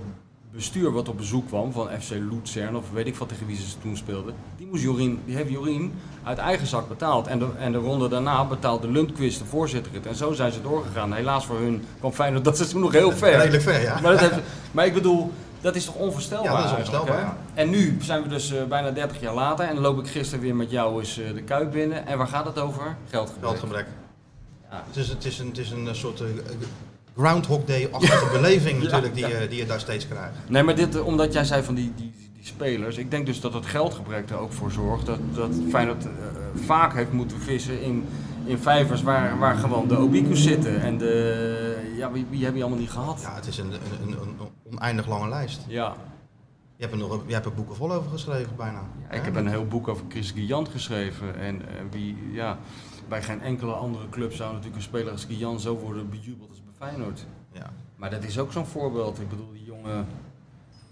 [0.57, 3.63] bestuur wat op bezoek kwam van FC Luzern of weet ik wat tegen wie ze
[3.81, 7.27] toen speelden, die, moest Jorien, die heeft Jorien uit eigen zak betaald.
[7.27, 10.05] En de, en de ronde daarna betaalde Lundqvist, de voorzitter, het.
[10.05, 11.13] En zo zijn ze doorgegaan.
[11.13, 13.37] Helaas voor hun kwam Feyenoord dat seizoen nog heel ver.
[13.37, 13.99] Redelijk ver, ja.
[14.01, 14.39] Maar, dat heeft,
[14.71, 16.51] maar ik bedoel, dat is toch onvoorstelbaar?
[16.51, 17.35] Ja, dat is onvoorstelbaar?
[17.53, 20.43] En nu zijn we dus eh, bijna 30 jaar later en dan loop ik gisteren
[20.43, 22.07] weer met jou eens eh, de kuip binnen.
[22.07, 22.95] En waar gaat het over?
[23.09, 23.49] Geldgebrek.
[23.49, 23.85] Geldgebrek.
[24.69, 24.83] Ja.
[24.87, 26.23] Het, is, het, is een, het is een eh, soort
[27.17, 29.39] Groundhog Day-achtige beleving natuurlijk die, ja.
[29.39, 30.35] je, die je daar steeds krijgt.
[30.47, 32.97] Nee, maar dit, eh, omdat jij zei van die, die, die spelers.
[32.97, 36.11] Ik denk dus dat het geldgebrek er ook voor zorgt dat, dat Feyenoord eh,
[36.65, 38.05] vaak heeft moeten vissen in,
[38.45, 40.81] in vijvers waar, waar gewoon de Obikus zitten.
[40.81, 43.21] En de, ja, wie, wie hebben die allemaal niet gehad?
[43.21, 45.61] Ja, het is een, een, een, een oneindig lange lijst.
[45.67, 45.95] Ja.
[46.75, 48.81] Je hebt er, nog, je hebt er boeken vol over geschreven bijna.
[49.09, 51.39] Ja, ik heb een heel boek over Chris Guillant geschreven.
[51.39, 52.57] En eh, wie, ja,
[53.07, 56.61] bij geen enkele andere club zou natuurlijk een speler als Guillant zo worden bejubeld als
[56.77, 57.25] Feyenoord.
[57.51, 57.69] Ja.
[57.95, 59.19] Maar dat is ook zo'n voorbeeld.
[59.19, 60.07] Ik bedoel, die jongen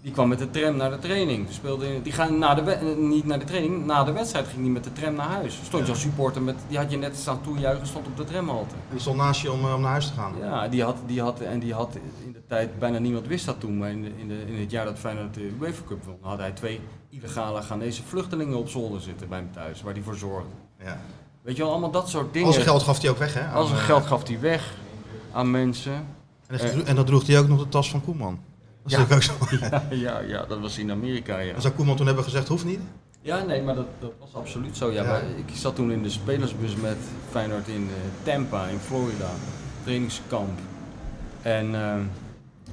[0.06, 1.44] die kwam met de tram naar de training.
[1.46, 4.46] Die, speelde in, die gaan na de eh, niet naar de training, na de wedstrijd
[4.46, 5.54] ging hij met de tram naar huis.
[5.54, 5.88] Stond je Ja.
[5.88, 8.74] als supporter met, die had je net staan toejuichen, stond op de tramhalte.
[8.90, 10.32] Die stond naast je om, eh, om naar huis te gaan.
[10.40, 11.94] Ja, die had, die had, en die had
[12.24, 14.70] in de tijd, bijna niemand wist dat toen, maar in, de, in, de, in het
[14.70, 19.00] jaar dat Feyenoord de UEFA Cup won, had hij twee illegale Ghanese vluchtelingen op zolder
[19.00, 20.50] zitten bij hem thuis, waar hij voor zorgde.
[20.84, 21.00] Ja.
[21.42, 22.48] Weet je wel, allemaal dat soort dingen.
[22.48, 23.40] Al zijn geld gaf hij ook weg, hè?
[23.40, 24.74] aan, Al zijn eh, geld gaf hij weg
[25.36, 25.92] aan mensen.
[26.46, 28.38] En, dat, en dat droeg hij ook nog de tas van Koeman.
[28.82, 29.14] Dat Ja.
[29.14, 29.32] ook zo.
[29.60, 31.54] Ja, ja, ja, dat was in Amerika, ja.
[31.54, 32.80] En zou Koeman toen hebben gezegd, hoeft niet?
[33.20, 34.90] Ja, nee, maar dat, dat was absoluut zo.
[34.92, 36.96] Ja, ik zat toen in de spelersbus met
[37.30, 39.30] Feyenoord in eh, Tampa, in Florida,
[39.82, 40.58] trainingskamp.
[41.42, 41.96] En eh,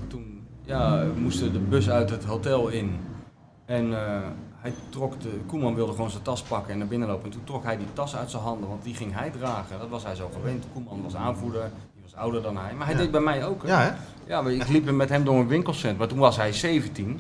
[0.08, 2.96] toen ja, moesten de bus uit het hotel in.
[3.66, 4.22] En eh,
[4.56, 7.26] hij trok de, Koeman wilde gewoon zijn tas pakken en naar binnen lopen.
[7.26, 9.80] En toen trok hij die tas uit zijn handen, want die ging hij dragen.
[9.80, 10.66] Dat was hij zo gewend.
[10.74, 11.72] Koeman was aanvoerder,
[12.04, 12.74] was ouder dan hij.
[12.74, 13.02] Maar hij Ja.
[13.02, 13.62] deed bij mij ook.
[13.64, 13.68] hè.
[13.68, 13.92] Ja, hè?
[14.28, 15.98] Ja, maar ik liep met hem door een winkelcentrum.
[15.98, 17.20] Maar toen was hij 17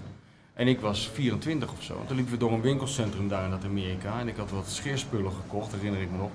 [0.53, 1.93] en ik was 24 of zo.
[1.99, 4.19] En toen liepen we door een winkelcentrum daar in dat Amerika.
[4.19, 6.29] En ik had wat scheerspullen gekocht, herinner ik me nog.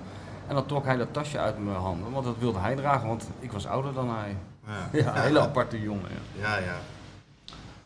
[0.47, 3.27] En dan trok hij dat tasje uit mijn handen, want dat wilde hij dragen, want
[3.39, 4.35] ik was ouder dan hij.
[4.67, 6.09] Ja, Ja, een hele aparte jongen.
[6.39, 6.57] Ja.
[6.57, 6.75] ja.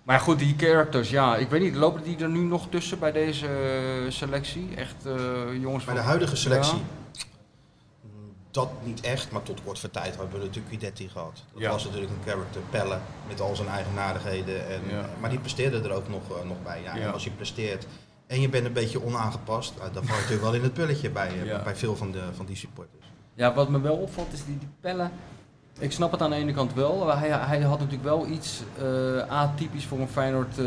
[0.03, 3.11] Maar goed, die characters, ja, ik weet niet, lopen die er nu nog tussen bij
[3.11, 4.69] deze eh, selectie?
[4.75, 5.13] Echt eh,
[5.61, 6.03] jongens Bij van...
[6.03, 7.21] de huidige selectie, Ja.
[8.53, 11.43] Dat niet echt, maar tot kort voor tijd hebben we natuurlijk Guidetti gehad.
[11.53, 11.69] Dat Ja.
[11.71, 14.67] was natuurlijk een character, Pelle, met al zijn eigenaardigheden.
[14.69, 15.09] En, Ja.
[15.19, 16.81] Maar die presteerde er ook nog, eh, nog bij.
[16.81, 17.01] Ja, Ja.
[17.01, 17.85] En als je presteert
[18.27, 21.09] en je bent een beetje onaangepast, eh, dan val je natuurlijk wel in het pulletje
[21.09, 21.63] bij, eh, Ja.
[21.63, 23.05] bij veel van, de, van die supporters.
[23.33, 25.11] Ja, wat me wel opvalt is die, die pellen.
[25.79, 27.05] Ik snap het aan de ene kant wel.
[27.05, 30.65] maar Hij, hij had natuurlijk wel iets eh, atypisch voor een Feyenoord eh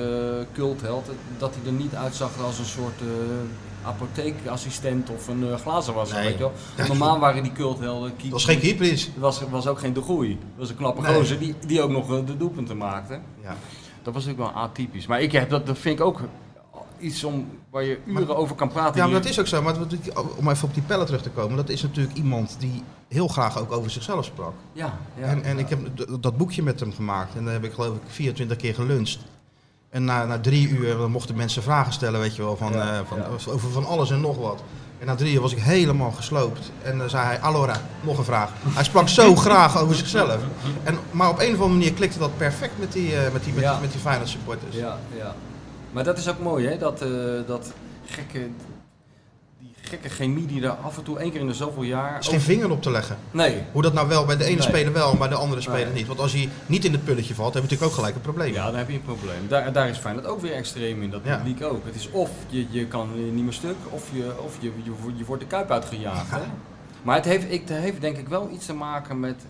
[0.52, 1.10] cultheld.
[1.38, 3.06] Dat hij er niet uitzag als een soort eh,
[3.86, 6.16] apotheekassistent of een uh, glazenwasser.
[6.16, 6.26] Nee.
[6.26, 6.86] Weet je wel.
[6.86, 8.12] Normaal waren die culthelden...
[8.22, 9.04] Dat was geen keeper iets.
[9.04, 10.30] Het was, was ook geen de groei.
[10.30, 11.14] Het was een knappe Nee.
[11.14, 13.20] gozer die, die ook nog eh, de doelpunten maakte.
[13.42, 13.56] Ja.
[14.02, 15.06] Dat was natuurlijk wel atypisch.
[15.06, 16.20] Maar ik heb dat, dat vind ik ook
[16.98, 19.00] iets om, waar je uren over kan praten.
[19.00, 19.62] Ja, maar dat is ook zo.
[19.62, 19.74] Maar
[20.36, 21.56] om even op die pellen terug te komen.
[21.56, 24.52] Dat is natuurlijk iemand die heel graag ook over zichzelf sprak.
[24.72, 25.24] Ja, ja.
[25.24, 25.80] en en ik heb
[26.20, 27.36] dat boekje met hem gemaakt.
[27.36, 29.18] En daar heb ik geloof ik 24 keer geluncht.
[29.96, 32.92] En na, na drie uur dan mochten mensen vragen stellen, weet je wel, van, Ja,
[32.92, 33.52] eh, van, ja.
[33.52, 34.62] over van alles en nog wat.
[34.98, 36.70] En na drie uur was ik helemaal gesloopt.
[36.82, 38.50] En dan zei hij, Allora, nog een vraag.
[38.68, 40.38] Hij sprak zo graag over zichzelf.
[40.84, 43.52] En, maar op een of andere manier klikte dat perfect met die, eh, met die,
[43.52, 43.72] met Ja.
[43.72, 44.76] die, met die supporters.
[44.76, 45.34] Ja, ja.
[45.92, 46.78] Maar dat is ook mooi, hè?
[46.78, 47.08] Dat, eh,
[47.46, 47.72] dat
[48.06, 48.48] gekke,
[49.88, 52.12] gekke chemie die er af en toe één keer in de zoveel jaar...
[52.14, 53.16] Er is geen vinger op te leggen.
[53.30, 53.62] Nee.
[53.72, 54.62] Hoe dat nou wel bij de ene Nee.
[54.68, 55.94] speler wel en bij de andere speler Nee.
[55.94, 56.06] niet.
[56.06, 58.52] Want als hij niet in het pulletje valt, heb je natuurlijk ook gelijk een probleem.
[58.52, 59.48] Ja, dan heb je een probleem.
[59.48, 61.36] Daar, daar is Feyenoord ook weer extreem in, dat Ja.
[61.36, 61.84] publiek ook.
[61.84, 65.18] Het is of je, je kan niet meer stuk, of je, of je, je, wordt-
[65.18, 66.30] je wordt de kuip uitgejaagd.
[66.30, 66.40] Hè?
[67.02, 69.42] Maar het heeft, ik, het heeft denk ik wel iets te maken met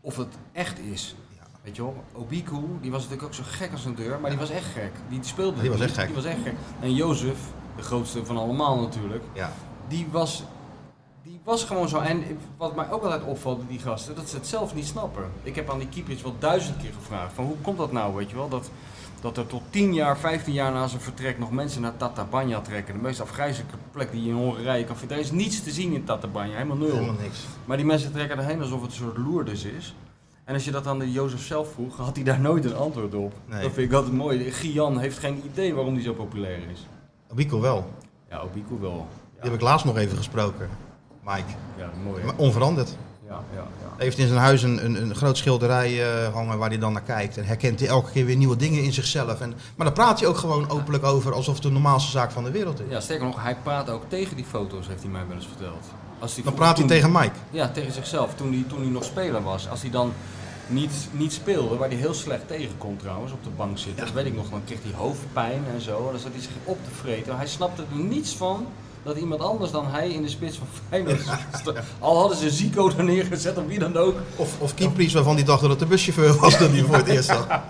[0.00, 1.14] of het echt is.
[1.62, 4.38] Weet je wel, Obiku, die was natuurlijk ook zo gek als een deur, maar die
[4.38, 4.90] was echt gek.
[5.08, 6.06] Die speelde Die was echt gek.
[6.06, 6.52] Die was echt gek.
[6.80, 7.36] En Jozef,
[7.76, 9.52] de grootste van allemaal natuurlijk, Ja.
[9.88, 10.42] die was,
[11.22, 11.98] die was gewoon zo.
[11.98, 12.22] En
[12.56, 15.24] wat mij ook altijd opvalt, die gasten, dat ze het zelf niet snappen.
[15.42, 18.30] Ik heb aan die keepers wel duizend keer gevraagd, van hoe komt dat nou, weet
[18.30, 18.70] je wel, dat,
[19.20, 22.94] dat er tot 10 jaar, 15 jaar na zijn vertrek nog mensen naar Tatabanya trekken.
[22.94, 25.16] De meest afgrijzelijke plek die je in Hongarije kan vinden.
[25.16, 26.92] Er is niets te zien in Tatabanya, helemaal nul.
[26.92, 27.38] Helemaal niks.
[27.64, 29.94] Maar die mensen trekken erheen alsof het een soort Lourdes is.
[30.44, 33.14] En als je dat aan de Jozef zelf vroeg, had hij daar nooit een antwoord
[33.14, 33.32] op.
[33.46, 33.62] Nee.
[33.62, 34.50] Dat vind ik altijd mooi.
[34.50, 36.86] Gian heeft geen idee waarom die zo populair is.
[37.34, 37.90] Wico wel.
[38.30, 39.06] Ja, Obiku wel.
[39.32, 40.68] Die heb ik laatst nog even gesproken.
[41.24, 41.42] Mike.
[41.76, 42.22] Ja, mooi.
[42.22, 42.28] hè?
[42.36, 42.96] Onveranderd.
[43.28, 43.64] Ja, ja, ja.
[43.96, 46.92] Hij heeft in zijn huis een, een, een groot schilderij eh, hangen waar hij dan
[46.92, 47.36] naar kijkt.
[47.36, 49.40] En herkent hij elke keer weer nieuwe dingen in zichzelf.
[49.40, 52.44] En, maar daar praat hij ook gewoon openlijk over alsof het de normaalste zaak van
[52.44, 52.86] de wereld is.
[52.88, 55.84] Ja, sterker nog, hij praat ook tegen die foto's, heeft hij mij wel eens verteld.
[56.18, 57.34] Als hij Dan praat hij toen- tegen Mike.
[57.50, 59.68] Ja, tegen zichzelf, toen hij, toen hij nog speler was.
[59.68, 60.12] Als hij dan
[60.66, 63.98] niet, niet speelde, waar hij heel slecht tegenkomt trouwens, op de bank zit.
[63.98, 65.96] Dat weet ik nog, dan kreeg hij hoofdpijn en zo.
[66.06, 67.36] En dan zat hij zich op te vreten.
[67.36, 68.66] Hij snapte er niets van
[69.02, 71.20] dat iemand anders dan hij in de spits van Feyenoord
[71.60, 71.78] stond.
[71.98, 74.16] Al hadden ze Zico er neergezet of wie dan ook.
[74.36, 77.06] Of, of Kiepries waarvan hij dacht dat het de buschauffeur was toen hij voor het
[77.08, 77.46] eerst zag.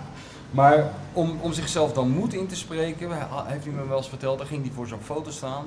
[0.51, 3.09] Maar om, om zichzelf dan moed in te spreken,
[3.45, 5.65] heeft hij me wel eens verteld, dan ging hij voor zo'n foto staan.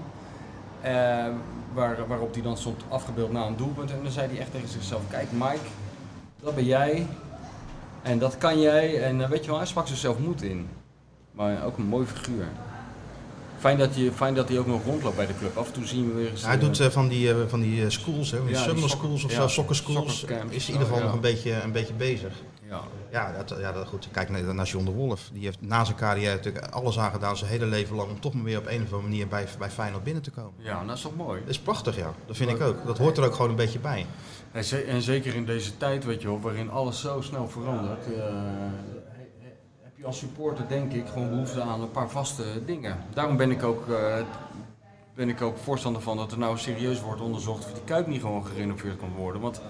[0.81, 0.93] eh,
[1.73, 3.91] waar, waarop hij dan stond afgebeeld na een doelpunt.
[3.91, 5.59] En dan zei hij echt tegen zichzelf: Kijk, Mike,
[6.43, 7.07] dat ben jij.
[8.03, 9.03] En dat kan jij.
[9.03, 10.69] En eh, weet je wel, hij sprak zichzelf moed in.
[11.33, 12.45] Maar ook een mooi figuur.
[13.59, 15.57] Fijn dat, je, fijn dat hij ook nog rondloopt bij de club.
[15.57, 16.45] Af en toe zien we weer eens.
[16.45, 18.63] Hij eh, doet eh, van die, eh, van die eh, schools, hè, van die Ja,
[18.63, 20.23] die summer schools of ja, zo, soccer schools.
[20.23, 22.33] Is hij in ieder geval Oh, nog een beetje, een beetje bezig.
[22.69, 22.81] Ja.
[23.11, 24.09] Ja, dat, ja dat, goed.
[24.13, 25.31] Kijk naar, naar John de Wolf.
[25.33, 28.45] Die heeft na zijn carrière natuurlijk alles aangedaan, zijn hele leven lang, om toch maar
[28.45, 30.53] weer op een of andere manier bij, bij Feyenoord binnen te komen.
[30.57, 31.41] ja, dat is toch mooi.
[31.41, 32.13] Dat is prachtig, ja.
[32.27, 32.87] Dat vind ik ook.
[32.87, 34.07] Dat hoort er ook gewoon een beetje bij.
[34.53, 38.05] En, ze- en zeker in deze tijd, weet je wel, waarin alles zo snel verandert,
[38.07, 42.65] eh, he- he- heb je als supporter denk ik gewoon behoefte aan een paar vaste
[42.67, 42.97] dingen.
[43.15, 44.17] Daarom ben ik ook, eh,
[45.15, 48.21] ben ik ook voorstander van dat er nou serieus wordt onderzocht of die Kuip niet
[48.21, 49.41] gewoon gerenoveerd kan worden.
[49.41, 49.61] Want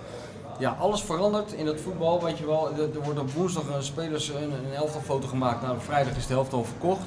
[0.59, 2.71] ja, alles verandert in het voetbal, weet je wel.
[2.79, 6.33] Er, wordt op woensdag een spelers een, een elftalfoto gemaakt, nou op vrijdag is de
[6.33, 7.07] helft al verkocht.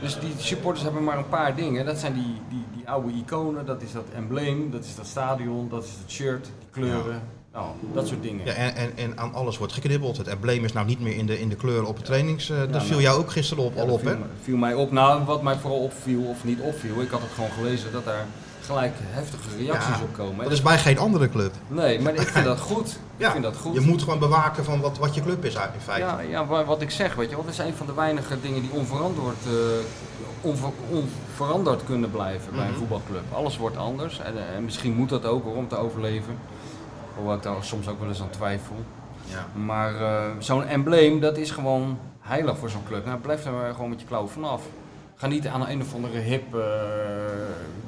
[0.00, 1.86] Dus die supporters hebben maar een paar dingen.
[1.86, 5.68] Dat zijn die, die, die oude iconen, dat is dat embleem, dat is dat stadion,
[5.68, 7.22] dat is het shirt, die kleuren.
[7.52, 8.46] Nou, dat soort dingen.
[8.46, 10.16] Ja, en, en, en aan alles wordt geknibbeld.
[10.16, 12.50] Het embleem is nou niet meer in de, in de kleuren op het trainings.
[12.50, 14.16] eh, dat nou, viel jou ook gisteren op, al op, hè?
[14.42, 14.92] viel mij op.
[14.92, 18.26] Nou, wat mij vooral opviel, of niet opviel, ik had het gewoon gelezen dat daar
[18.68, 20.42] gelijk heftige reacties Ja, op komen.
[20.44, 21.52] Dat is bij geen andere club.
[21.68, 22.98] Nee, maar ik vind dat goed.
[23.16, 23.74] Ik vind dat goed.
[23.74, 26.06] Je moet gewoon bewaken van wat, wat je club is eigenlijk in feite.
[26.06, 28.40] Ja, ja wa- wat ik zeg, weet je wel, dat is een van de weinige
[28.40, 29.52] dingen die onveranderd, eh,
[30.40, 32.78] onver- onveranderd kunnen blijven bij een Mhm.
[32.78, 33.22] voetbalclub.
[33.32, 36.38] Alles wordt anders en, eh, en misschien moet dat ook hoor, om te overleven.
[37.16, 38.76] Hoewel ik daar soms ook wel eens aan twijfel.
[39.24, 39.46] Ja.
[39.64, 43.04] Maar eh, zo'n embleem, dat is gewoon heilig voor zo'n club.
[43.06, 44.62] Nou, blijf er maar gewoon met je klauwen vanaf.
[45.18, 46.62] Ga niet aan een of andere hip eh,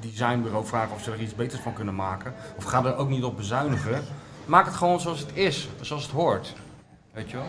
[0.00, 2.34] designbureau vragen of ze er iets beters van kunnen maken.
[2.56, 4.04] Of ga er ook niet op bezuinigen.
[4.46, 6.54] Maak het gewoon zoals het is, zoals het hoort.
[7.12, 7.46] Weet je wel?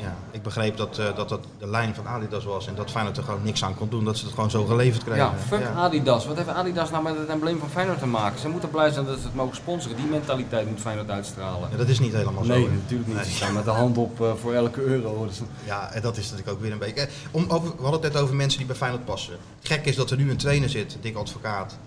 [0.00, 3.16] Ja, ik begreep dat, eh, dat dat de lijn van Adidas was en dat Feyenoord
[3.16, 4.04] er gewoon niks aan kon doen.
[4.04, 5.22] Dat ze het gewoon zo geleverd kregen.
[5.24, 6.26] Ja, fuck Adidas.
[6.26, 8.40] Wat heeft Adidas nou met het embleem van Feyenoord te maken?
[8.40, 9.96] Ze moeten blij zijn dat ze het mogen sponsoren.
[9.96, 11.68] Die mentaliteit moet Feyenoord uitstralen.
[11.70, 12.52] Ja, dat is niet helemaal zo.
[12.52, 13.16] Nee, natuurlijk niet.
[13.16, 13.26] Nee.
[13.26, 15.26] Ze staan met de hand op eh, voor elke euro.
[15.26, 17.08] Dus- Ja, en dat is natuurlijk ook weer een beetje.
[17.30, 19.34] Om, over, we hadden het net over mensen die bij Feyenoord passen.
[19.62, 21.78] Gek is dat er nu een trainer zit, Dick Advocaat.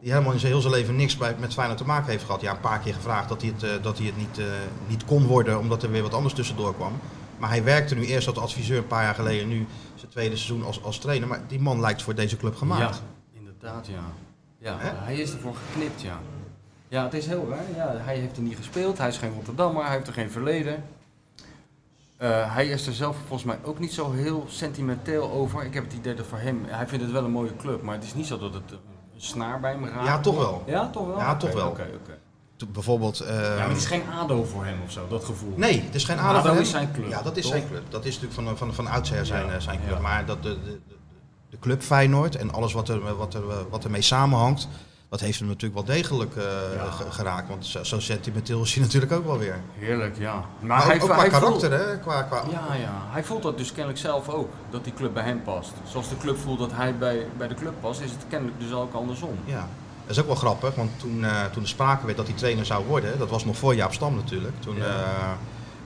[0.00, 2.40] Die helemaal in zijn heel zijn leven niks bij, met Feyenoord te maken heeft gehad.
[2.40, 4.40] Ja, een paar keer gevraagd dat hij het, eh, dat hij het niet,
[4.86, 6.92] niet kon worden, omdat er weer wat anders tussendoor kwam.
[7.38, 10.64] Maar hij werkte nu eerst als adviseur een paar jaar geleden, nu zijn tweede seizoen
[10.64, 11.28] als, als trainer.
[11.28, 12.96] Maar die man lijkt voor deze club gemaakt.
[12.96, 14.00] Ja, inderdaad, ja.
[14.58, 16.18] Ja, hij is ervoor geknipt, ja.
[16.88, 17.74] Ja, het is heel raar.
[17.76, 20.84] Ja, hij heeft er niet gespeeld, hij is geen Rotterdammer, hij heeft er geen verleden.
[22.16, 25.64] Eh, hij is er zelf volgens mij ook niet zo heel sentimenteel over.
[25.64, 27.94] Ik heb het idee dat voor hem, hij vindt het wel een mooie club, maar
[27.94, 28.78] het is niet zo dat het een
[29.16, 30.06] snaar bij hem raakt.
[30.06, 30.62] Ja, toch wel.
[30.66, 31.18] Ja, toch wel?
[31.18, 31.68] Ja, toch wel.
[31.68, 32.18] Oké, oké.
[32.68, 33.18] Bijvoorbeeld...
[33.28, 35.52] Ja, maar het is geen ADO voor hem of zo, dat gevoel.
[35.56, 36.58] Nee, het is geen ADO ADO hem.
[36.58, 37.52] is zijn club, Ja, dat is toch?
[37.52, 37.82] zijn club.
[37.88, 39.94] Dat is natuurlijk van, van, van oudsher zijn, Ja, eh, zijn club.
[39.96, 40.00] ja.
[40.00, 40.78] Maar dat de, de,
[41.50, 44.68] de, club Feyenoord en alles wat, er, wat, er, wat ermee samenhangt,
[45.08, 46.44] dat heeft hem natuurlijk wel degelijk eh,
[46.74, 46.90] Ja.
[47.10, 47.48] geraakt.
[47.48, 49.60] Want zo, zo sentimenteel is hij natuurlijk ook wel weer.
[49.78, 50.32] Heerlijk, ja.
[50.34, 51.98] Maar, Maar hij, ook, ook qua hij karakter, voelt- hè?
[51.98, 52.92] Qua, qua, Ja, ja.
[53.10, 55.72] Hij voelt dat dus kennelijk zelf ook, dat die club bij hem past.
[55.90, 58.72] Zoals de club voelt dat hij bij, bij de club past, is het kennelijk dus
[58.72, 59.38] ook andersom.
[59.44, 59.68] Ja.
[60.08, 62.66] Dat is ook wel grappig, want toen, eh, toen er sprake werd dat hij trainer
[62.66, 64.54] zou worden, dat was nog voor Jaap Stam natuurlijk.
[64.60, 64.84] Toen, Ja.
[64.84, 65.30] eh,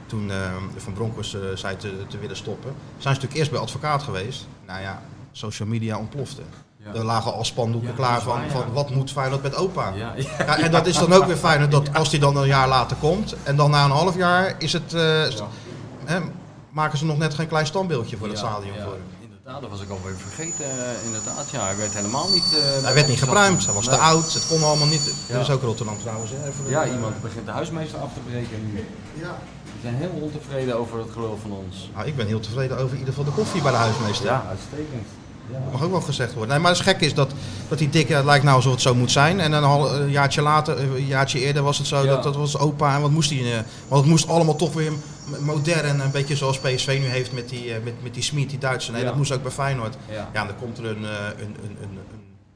[0.07, 0.37] toen eh,
[0.77, 4.47] Van Bronckhorst zei te, te willen stoppen, zijn ze natuurlijk eerst bij advocaat geweest.
[4.67, 6.43] Nou ja, social media ontplofte.
[6.77, 6.95] Ja.
[6.95, 9.93] Er lagen al spandoeken Ja, klaar van, waar, van wat moet Feyenoord met opa.
[10.37, 13.35] En dat is dan ook weer fijn, dat als hij dan een jaar later komt
[13.43, 16.17] en dan na een half jaar is het, eh,
[16.71, 19.03] maken ze nog net geen klein standbeeldje voor het stadion voor hem.
[19.53, 20.65] Inderdaad, dat was ik alweer vergeten.
[20.65, 22.45] eh, inderdaad, ja, hij werd helemaal niet...
[22.55, 25.15] eh, Hij werd niet gepruimd, hij was te oud, het kon allemaal niet.
[25.29, 25.35] Ja.
[25.35, 26.31] Er is ook Rotterdam trouwens.
[26.31, 28.87] Hè, even, Ja, iemand begint de huismeester af te breken nu.
[29.25, 29.39] Ja.
[29.65, 31.91] Die zijn heel ontevreden over het gelul van ons.
[31.95, 34.27] Nou, ik ben heel tevreden over in ieder geval de koffie bij de huismeester.
[34.27, 35.07] Ja, uitstekend.
[35.53, 36.51] Dat mag ook wel gezegd worden.
[36.51, 37.31] Nee, maar het gek is dat,
[37.69, 39.41] dat die dikke, het lijkt nou alsof het zo moet zijn.
[39.41, 42.07] En een, hal- een jaartje later, een jaartje eerder was het zo, Ja.
[42.07, 42.95] dat, dat was opa.
[42.95, 44.93] En wat moest hij, eh, want het moest allemaal toch weer
[45.41, 46.01] modern.
[46.01, 48.93] Een beetje zoals PSV nu heeft met die, eh, met, met die Smit, die Duitser.
[48.93, 49.09] Nee, Ja.
[49.09, 49.97] dat moest ook bij Feyenoord.
[50.09, 50.29] Ja.
[50.33, 51.99] Ja, en dan komt er een, eh, een, een, een,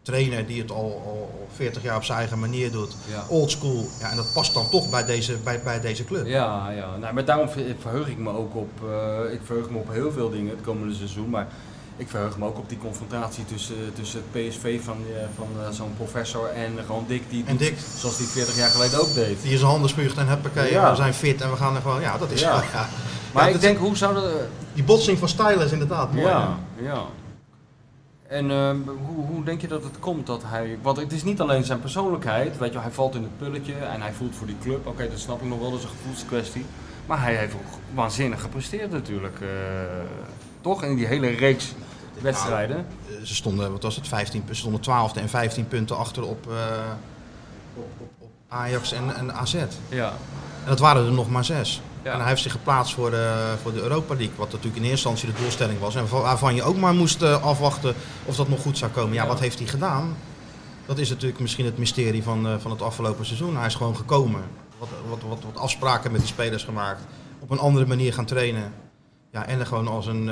[0.02, 2.96] trainer die het al, al, al 40 jaar op zijn eigen manier doet.
[3.28, 3.88] Old school.
[4.00, 6.26] Ja, en dat past dan toch bij deze, bij, bij deze club.
[6.26, 6.96] Ja, ja.
[7.00, 8.68] Nou, maar daarom ver- verheug ik me ook op.
[8.82, 11.30] eh, ik verheug me op heel veel dingen het komende seizoen.
[11.30, 11.46] Maar
[11.96, 15.70] ik verheug me ook op die confrontatie tussen, tussen het PSV van, eh, van eh,
[15.70, 19.42] zo'n professor en gewoon Dick die En Dick, zoals die 40 jaar geleden ook deed.
[19.42, 20.90] die zijn handen spuugt en huppakee, Ja.
[20.90, 22.62] we zijn fit en we gaan er gewoon, ja dat is Ja.
[22.72, 22.88] ja.
[23.32, 24.24] Maar Ja, ik denk, hoe zou dat...
[24.74, 26.26] Die botsing van stijlen is inderdaad mooi.
[26.26, 27.02] Ja, ja.
[28.28, 30.78] En ehm, hoe, hoe denk je dat het komt dat hij...
[30.82, 34.00] Want het is niet alleen zijn persoonlijkheid, weet je, hij valt in het pulletje en
[34.00, 34.86] hij voelt voor die club.
[34.86, 36.64] Oké, dat snap ik nog wel, dat is een gevoelskwestie.
[37.06, 39.40] Maar hij heeft ook waanzinnig gepresteerd natuurlijk.
[39.40, 39.48] eh,
[40.60, 40.82] toch?
[40.82, 41.72] In die hele reeks
[42.32, 42.76] wedstrijden.
[43.08, 46.46] Eh, Ze stonden, wat was het, 15, ze stonden 12 en 15 punten achter op,
[46.50, 46.54] eh,
[47.74, 49.54] op, op, op Ajax en, en AZ.
[49.54, 50.12] En Ja.
[50.66, 51.80] dat waren er nog maar zes.
[52.02, 52.12] Ja.
[52.12, 55.08] En hij heeft zich geplaatst voor de, voor de Europa League, wat natuurlijk in eerste
[55.08, 55.94] instantie de doelstelling was.
[55.94, 59.14] En wa- waarvan je ook maar moest eh, afwachten of dat nog goed zou komen.
[59.14, 59.28] Ja, Ja.
[59.28, 60.16] wat heeft hij gedaan?
[60.86, 63.56] Dat is natuurlijk misschien het mysterie van, eh, van het afgelopen seizoen.
[63.56, 64.42] Hij is gewoon gekomen.
[64.78, 67.00] Wat, wat, wat, wat afspraken met die spelers gemaakt.
[67.40, 68.72] Op een andere manier gaan trainen.
[69.32, 70.28] Ja, en er gewoon als een...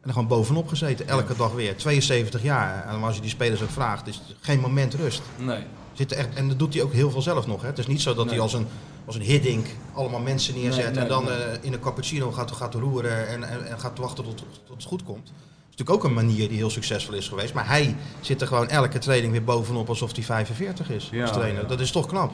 [0.00, 1.76] en er gewoon bovenop gezeten, elke dag weer.
[1.76, 2.86] 72 jaar.
[2.88, 5.22] En als je die spelers ook vraagt, is het geen moment rust.
[5.38, 5.62] Nee.
[5.92, 7.60] Zit er echt, en dat doet hij ook heel veel zelf nog.
[7.62, 7.66] Hè.
[7.66, 8.34] Het is niet zo dat Nee.
[8.34, 8.66] hij als een,
[9.04, 12.50] als een hiddink allemaal mensen neerzet Nee, nee, en dan eh, in een cappuccino gaat,
[12.50, 15.26] gaat roeren en, en, en gaat wachten tot, tot het goed komt.
[15.26, 15.34] Dat
[15.70, 17.54] is natuurlijk ook een manier die heel succesvol is geweest.
[17.54, 21.32] Maar hij zit er gewoon elke training weer bovenop alsof hij 45 is Ja, als
[21.32, 21.62] trainer.
[21.62, 21.68] ja.
[21.68, 22.32] Dat is toch knap.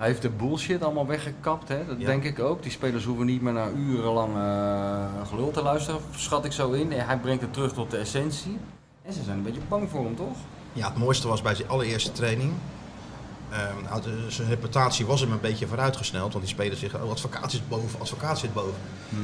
[0.00, 1.86] Hij heeft de bullshit allemaal weggekapt, hè?
[1.86, 2.06] dat Ja.
[2.06, 2.62] denk ik ook.
[2.62, 6.92] Die spelers hoeven niet meer naar urenlang eh gelul te luisteren, schat ik zo in.
[6.92, 8.58] Hij brengt het terug tot de essentie.
[9.02, 10.36] En ze zijn een beetje bang voor hem, toch?
[10.72, 12.52] Ja, het mooiste was bij zijn allereerste training.
[13.88, 16.32] Nou, de- zijn reputatie was hem een beetje vooruitgesneld.
[16.32, 18.74] Want die spelers zeggen, oh, advocaat zit boven, advocaat zit boven.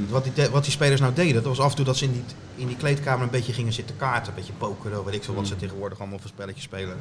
[0.09, 2.05] Wat, die, de- wat die spelers nou deden, dat was af en toe dat ze
[2.05, 4.29] in die, in die kleedkamer een beetje gingen zitten kaarten.
[4.29, 6.97] Een beetje pokeren, weet ik veel wat ze tegenwoordig allemaal voor spelletjes spelen.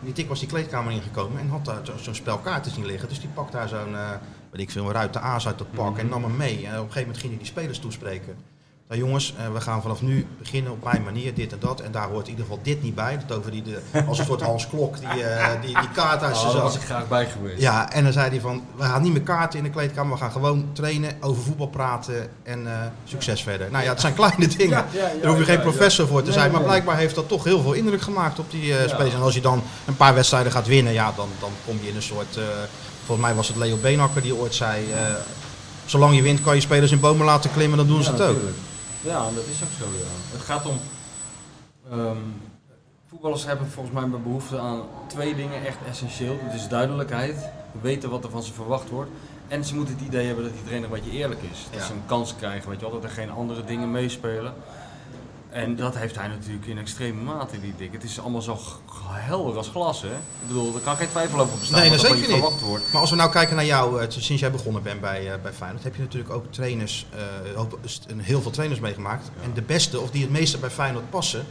[0.00, 3.08] Die tik was die kleedkamer ingekomen en had daar zo- zo'n spel kaarten zien liggen.
[3.08, 4.10] Dus die pakt daar zo'n, eh
[4.50, 6.56] weet ik veel, ruit de aas uit dat pak en nam hem mee.
[6.56, 8.36] En op een gegeven moment ging hij die spelers toespreken.
[8.88, 11.80] Nou jongens, eh, we gaan vanaf nu beginnen op mijn manier, dit en dat.
[11.80, 13.18] En daar hoort in ieder geval dit niet bij.
[13.26, 16.36] Dat over die, de, als een soort Hans Klok, die, eh, die, die kaart uit
[16.36, 17.60] zijn Oh, daar was ik graag bij geweest.
[17.60, 20.18] Ja, en dan zei hij van, we gaan niet meer kaarten in de kleedkamer, we
[20.18, 22.72] gaan gewoon trainen, over voetbal praten en eh,
[23.04, 23.70] succes verder.
[23.70, 24.84] Nou ja, het zijn kleine dingen.
[24.92, 27.44] Ja, Daar hoef je geen professor voor te Nee, zijn, maar blijkbaar heeft dat toch
[27.44, 29.14] heel veel indruk gemaakt op die spelers.
[29.14, 31.96] En als je dan een paar wedstrijden gaat winnen, ja, dan, dan kom je in
[31.96, 32.38] een soort,
[33.04, 34.84] volgens mij was het Leo Beenhakker die ooit zei,
[35.84, 38.26] zolang je wint kan je spelers in bomen laten klimmen, dan doen ze het ook.
[38.26, 38.56] natuurlijk.
[39.00, 40.32] Ja, dat is ook zo, ja.
[40.32, 40.76] Het gaat om...
[41.90, 42.16] ehm,
[43.08, 46.38] voetballers hebben volgens mij een behoefte aan twee dingen echt essentieel.
[46.46, 47.48] Dat is duidelijkheid,
[47.80, 49.10] weten wat er van ze verwacht wordt.
[49.48, 51.66] En ze moeten het idee hebben dat die trainer een beetje eerlijk is.
[51.70, 51.86] Dat Ja.
[51.86, 54.54] ze een kans krijgen, weet je wel, dat er geen andere dingen meespelen.
[55.50, 57.92] En dat heeft hij natuurlijk in extreme mate, die dik.
[57.92, 58.58] Het is allemaal zo
[59.10, 60.08] helder als glas, hè?
[60.08, 62.30] Ik bedoel, er kan geen twijfel over bestaan Nee, dat er zeker niet.
[62.30, 62.84] verwacht wordt.
[62.92, 65.52] Maar als we nou kijken naar jou, eh, sinds jij begonnen bent bij, eh, bij
[65.52, 67.06] Feyenoord, heb je natuurlijk ook trainers,
[68.06, 69.30] een heel veel trainers meegemaakt.
[69.42, 71.44] En de beste, of die het meeste bij Feyenoord passen,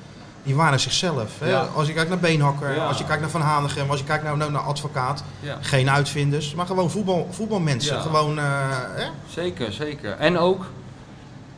[0.43, 1.39] die waren zichzelf.
[1.39, 1.49] Hè?
[1.49, 1.61] Ja.
[1.75, 2.85] Als je kijkt naar Beenhakker, Ja.
[2.87, 5.23] als je kijkt naar Van Hanegem, als je kijkt naar, nou, naar Advocaat.
[5.39, 5.57] Ja.
[5.61, 8.01] Geen uitvinders, maar gewoon voetbal, voetbalmensen.
[8.01, 9.07] Gewoon, hè?
[9.29, 10.11] Zeker, zeker.
[10.11, 10.65] En ook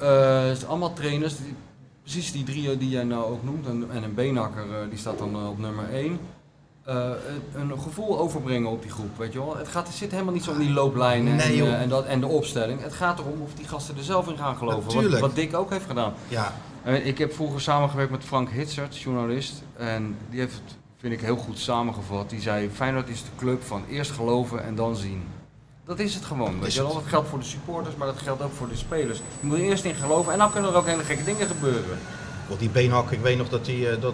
[0.02, 1.56] Eh, het allemaal trainers, die,
[2.12, 3.68] precies die drie die jij nou ook noemt.
[3.68, 6.20] En, en een beenhakker, eh, die staat dan eh, op nummer 1.
[7.54, 9.58] een gevoel overbrengen op die groep, weet je wel.
[9.58, 12.06] Het, gaat, het zit helemaal niet zo in die looplijnen Nee, en, eh, en, dat,
[12.06, 12.82] en de opstelling.
[12.82, 15.20] Het gaat erom of die gasten er zelf in gaan geloven.
[15.20, 16.14] Wat, Dick ook heeft gedaan.
[16.28, 19.64] Ja, Eh, Ik heb vroeger samengewerkt met Frank Hitsert, journalist.
[19.78, 22.30] En die heeft het, vind ik, heel goed samengevat.
[22.30, 25.24] Die zei, Feyenoord is de club van eerst geloven en dan zien.
[25.90, 26.60] Dat is het gewoon.
[26.60, 26.94] Weet je wel.
[26.94, 29.18] Dat geldt voor de supporters, maar dat geldt ook voor de spelers.
[29.40, 32.00] Je moet er eerst in geloven en dan kunnen er ook hele gekke dingen gebeuren.
[32.48, 34.14] want die beenhak, ik weet nog dat die, eh, dat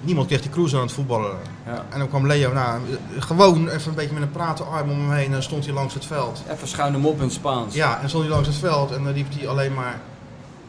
[0.00, 1.36] niemand kreeg die cruise aan het voetballen.
[1.66, 1.84] Ja.
[1.90, 5.00] En dan kwam Leo, nou, eh, gewoon even een beetje met een praten arm om
[5.00, 6.42] hem heen en stond hij langs het veld.
[6.50, 7.74] Even schuin hem op in het Spaans.
[7.74, 10.00] Ja, en stond hij langs het veld en dan riep hij alleen maar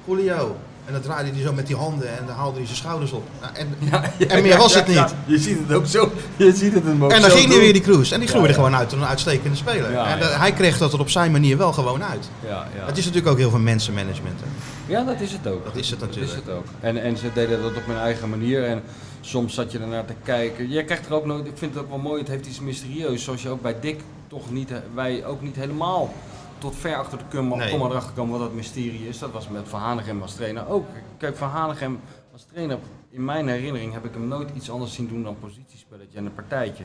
[0.05, 0.55] Julio.
[0.87, 3.23] En dan draaide hij zo met die handen en dan haalde hij zijn schouders op.
[3.41, 5.15] Nou, en, en meer was het niet.
[5.25, 6.11] je ziet het ook zo.
[6.35, 8.13] Je ziet het hem ook En dan zo ging hij weer die cruise.
[8.13, 9.95] En die groeide gewoon uit tot een uitstekende speler.
[9.95, 12.29] En eh, hij kreeg dat er op zijn manier wel gewoon uit.
[12.47, 12.85] Ja, ja.
[12.85, 14.39] Het is natuurlijk ook heel veel mensenmanagement.
[14.39, 14.47] Hè.
[14.93, 15.65] Ja, dat is het ook.
[15.65, 16.31] Dat is het natuurlijk.
[16.31, 16.65] Dat is het ook.
[16.79, 18.63] En, en ze deden dat op hun eigen manier.
[18.63, 18.83] En
[19.21, 20.69] soms zat je ernaar te kijken.
[20.69, 23.23] Jij krijgt er ook nooit, ik vind het ook wel mooi, het heeft iets mysterieus.
[23.23, 26.13] Zoals je ook bij Dick toch niet, wij ook niet helemaal
[26.57, 27.69] tot ver achter de komma Nee.
[27.71, 29.19] komma erachter komen wat dat mysterie is.
[29.19, 30.85] Dat was met Van Hanegem als trainer ook.
[31.17, 31.99] Kijk, Van Hanegem
[32.33, 32.77] als trainer,
[33.09, 36.33] in mijn herinnering heb ik hem nooit iets anders zien doen dan positiespelletje en een
[36.33, 36.83] partijtje.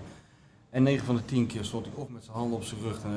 [0.71, 2.97] En 9 van de 10 keer stond hij of met zijn handen op zijn rug
[2.97, 3.11] eh,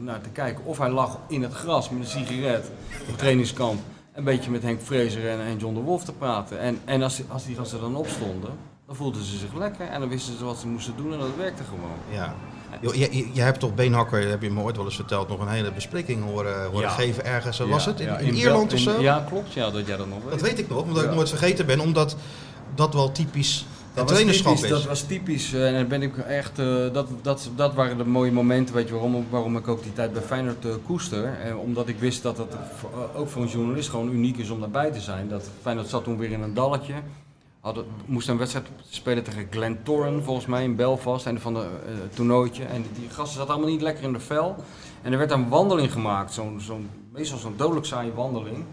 [0.00, 0.64] naar te kijken.
[0.64, 2.70] Of hij lag in het gras met een sigaret
[3.10, 3.80] op trainingskamp.
[4.12, 6.58] Een beetje met Henk en, en John de Wolf te praten.
[6.58, 8.50] En, en als, als die gasten dan opstonden,
[8.86, 9.86] dan voelden ze zich lekker.
[9.86, 11.98] En dan wisten ze wat ze moesten doen en dat werkte gewoon.
[12.10, 12.34] Ja.
[12.80, 15.72] Je, je, hebt toch Beenhakker, heb je me ooit wel eens verteld, nog een hele
[15.72, 16.88] bespreking horen, horen Ja.
[16.88, 17.58] geven ergens.
[17.58, 18.00] Was Ja, het?
[18.00, 19.00] In, ja, in Bel- Ierland of zo?
[19.00, 19.52] Ja, klopt.
[19.52, 20.30] Ja, dat jij dat nog weet.
[20.30, 22.16] Dat weet ik nog, omdat ik nooit vergeten ben, omdat
[22.74, 24.76] dat wel typisch Dat trainerschap typisch, is.
[24.78, 28.04] dat was typisch eh, en dan ben ik echt, eh, dat, dat, dat waren de
[28.04, 31.32] mooie momenten, weet je waarom, waarom ik ook die tijd bij Feyenoord eh, koester.
[31.64, 32.44] Omdat ik wist dat eh,
[33.20, 35.28] ook voor een journalist gewoon uniek is om daarbij te zijn.
[35.28, 36.94] Dat Feyenoord zat toen weer in een dalletje.
[37.64, 41.92] Hadden, moest een wedstrijd spelen tegen Glentoran volgens mij in Belfast, en van de eh,
[42.14, 42.64] toernooitje.
[42.64, 44.56] En die, gasten zaten allemaal niet lekker in de vel.
[45.02, 46.60] En er werd een wandeling gemaakt, zo'n,
[47.12, 48.56] meestal zo'n dodelijk saaie wandeling.
[48.56, 48.64] En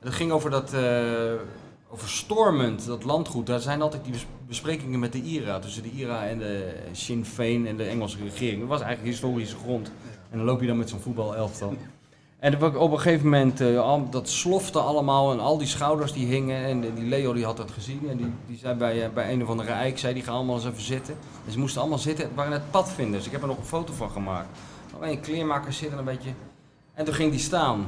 [0.00, 1.32] dat ging over dat, eh,
[1.88, 3.46] over Stormend, dat landgoed.
[3.46, 7.24] Daar zijn altijd die bes- besprekingen met de IRA, tussen de IRA en de Sinn
[7.24, 8.60] Féin en de Engelse regering.
[8.60, 9.92] Dat was eigenlijk historische grond.
[10.30, 11.76] En dan loop je dan met zo'n voetbalelftal.
[12.42, 16.64] En op een gegeven moment, eh, dat slofte allemaal en al die schouders die hingen.
[16.64, 19.42] En die Leo die had dat gezien en die, die zei bij, eh, bij een
[19.42, 21.14] of andere eik, zei die gaan allemaal eens even zitten.
[21.46, 23.26] En ze moesten allemaal zitten, het waren net padvinders.
[23.26, 24.58] Ik heb er nog een foto van gemaakt.
[24.96, 26.30] Alleen kleermakers zitten een beetje.
[26.94, 27.86] En toen ging die staan.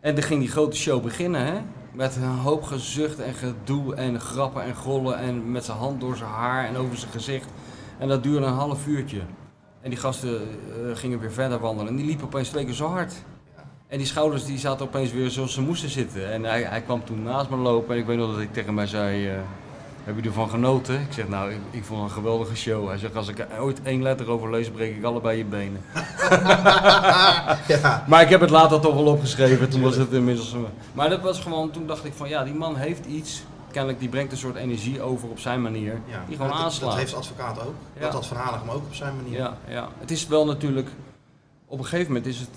[0.00, 1.58] En toen ging die grote show beginnen, hè?
[1.92, 6.16] Met een hoop gezucht en gedoe en grappen en grollen en met zijn hand door
[6.16, 7.48] zijn haar en over zijn gezicht.
[7.98, 9.20] En dat duurde een half uurtje.
[9.80, 13.14] En die gasten eh, gingen weer verder wandelen en die liepen opeens twee zo hard.
[13.90, 16.32] En die schouders die zaten opeens weer zoals ze moesten zitten.
[16.32, 18.74] En hij, hij kwam toen naast me lopen en ik weet nog dat ik tegen
[18.74, 19.28] mij zei...
[19.28, 19.34] eh,
[20.04, 20.94] heb je ervan genoten?
[21.00, 22.88] Ik zeg, nou, ik, ik vond het een geweldige show.
[22.88, 25.80] Hij zegt, als ik er ooit één letter over lees, breek ik allebei je benen.
[27.68, 28.04] ja.
[28.08, 30.52] Maar ik heb het later toch wel opgeschreven, toen was het inmiddels...
[30.52, 30.58] eh,
[30.92, 33.42] Maar dat was gewoon, toen dacht ik van, ja, die man heeft iets.
[33.70, 36.00] Kennelijk, die brengt een soort energie over op zijn manier.
[36.06, 36.24] Ja.
[36.26, 36.90] Die gewoon dat, aanslaat.
[36.90, 37.74] Dat heeft de advocaat ook.
[37.94, 38.00] Ja.
[38.00, 39.38] Dat had Van Hanegem ook op zijn manier.
[39.38, 40.88] Ja, ja, het is wel natuurlijk.
[41.66, 42.48] Op een gegeven moment is het.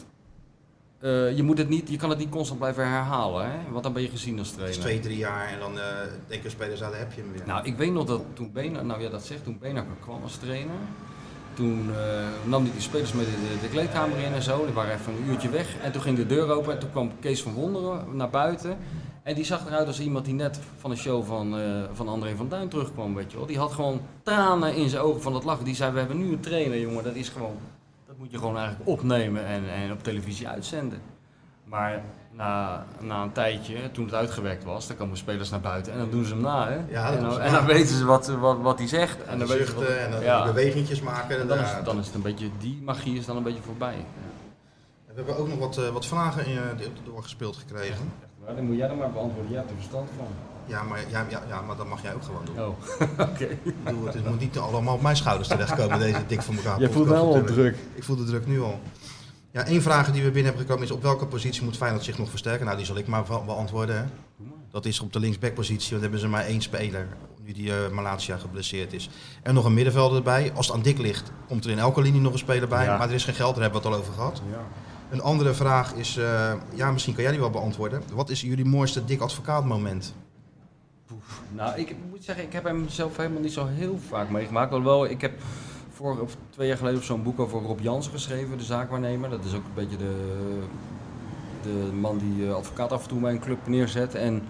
[1.04, 3.72] Eh, je, moet het niet, je kan het niet constant blijven herhalen, hè?
[3.72, 4.76] want dan ben je gezien als trainer.
[4.76, 5.86] is twee, drie jaar en dan eh
[6.28, 7.42] denken spelers, ah, daar heb je hem weer.
[7.46, 10.38] Nou, ik weet nog dat toen Benakker, nou ja, dat zegt, toen Benakker kwam als
[10.38, 10.76] trainer,
[11.54, 14.66] toen eh, nam hij die spelers met de, de, kleedkamer in en zo.
[14.66, 15.76] Die waren even een uurtje weg.
[15.82, 18.78] En toen ging de deur open en toen kwam Kees van Wonderen naar buiten.
[19.24, 21.56] En die zag eruit als iemand die net van de show van,
[21.94, 23.46] van André van Duin terugkwam, weet je wel.
[23.46, 25.66] Die had gewoon tranen in zijn ogen van het lachen.
[25.66, 27.04] Die zei, we hebben nu een trainer, jongen.
[27.04, 27.58] Dat is gewoon,
[28.14, 31.02] dat moet je gewoon eigenlijk opnemen en, en op televisie uitzenden.
[31.64, 36.00] Maar na, na een tijdje, toen het uitgewerkt was, dan komen spelers naar buiten en
[36.00, 36.70] dan doen ze hem na.
[36.70, 36.80] Hè?
[36.90, 39.24] Ja, en, dan, en dan weten ze wat, wat, wat hij zegt.
[39.24, 40.46] En en dan wat- zuchten en dan ja.
[40.46, 41.40] bewegingjes maken.
[41.40, 41.76] En dan is, ja.
[41.76, 44.06] het, dan is het een beetje, die magie is dan een beetje voorbij.
[45.06, 48.12] We hebben ook nog wat, eh, wat vragen in, eh, doorgespeeld gekregen.
[48.46, 48.54] Ja.
[48.54, 50.28] Dan moet jij dan maar beantwoorden, jij hebt er verstand van.
[50.66, 52.60] Ja, maar, ja, ja, ja, maar dat mag jij ook gewoon doen.
[52.60, 52.68] Oh,
[53.30, 53.46] oké.
[53.64, 56.90] Ik bedoel, het moet niet allemaal op mijn schouders terechtkomen, deze dik van elkaar Jij
[56.90, 57.78] voelt wel al druk.
[57.94, 58.80] Ik voel de druk nu al.
[59.52, 62.18] Ja, één vraag die we binnen hebben gekomen is op welke positie moet Feyenoord zich
[62.18, 62.66] nog versterken?
[62.66, 63.98] Nou, die zal ik maar beantwoorden.
[63.98, 64.04] Hè.
[64.72, 67.08] Dat is op de linksbackpositie, want hebben ze maar één speler,
[67.44, 69.10] nu die uh, Malatia geblesseerd is.
[69.44, 70.52] En nog een middenvelder erbij.
[70.56, 72.86] Als het aan dik ligt, komt er in elke linie nog een speler bij.
[72.86, 72.98] Ja.
[72.98, 74.42] Maar er is geen geld, daar hebben we het al over gehad.
[74.52, 74.68] Ja.
[75.10, 78.04] Een andere vraag is, eh, ja, misschien kan jij die wel beantwoorden.
[78.14, 80.14] Wat is jullie mooiste dik advocaat moment?
[81.52, 84.72] Nou, ik moet zeggen, ik heb hem zelf helemaal niet zo heel vaak meegemaakt.
[84.72, 85.34] Alhoewel, ik heb
[85.94, 89.30] voor of twee jaar geleden zo'n boek over Rob Jans geschreven, de zaakwaarnemer.
[89.30, 90.16] Dat is ook een beetje de,
[91.62, 94.16] de man die eh, advocaat af en toe bij een club neerzet.
[94.16, 94.44] En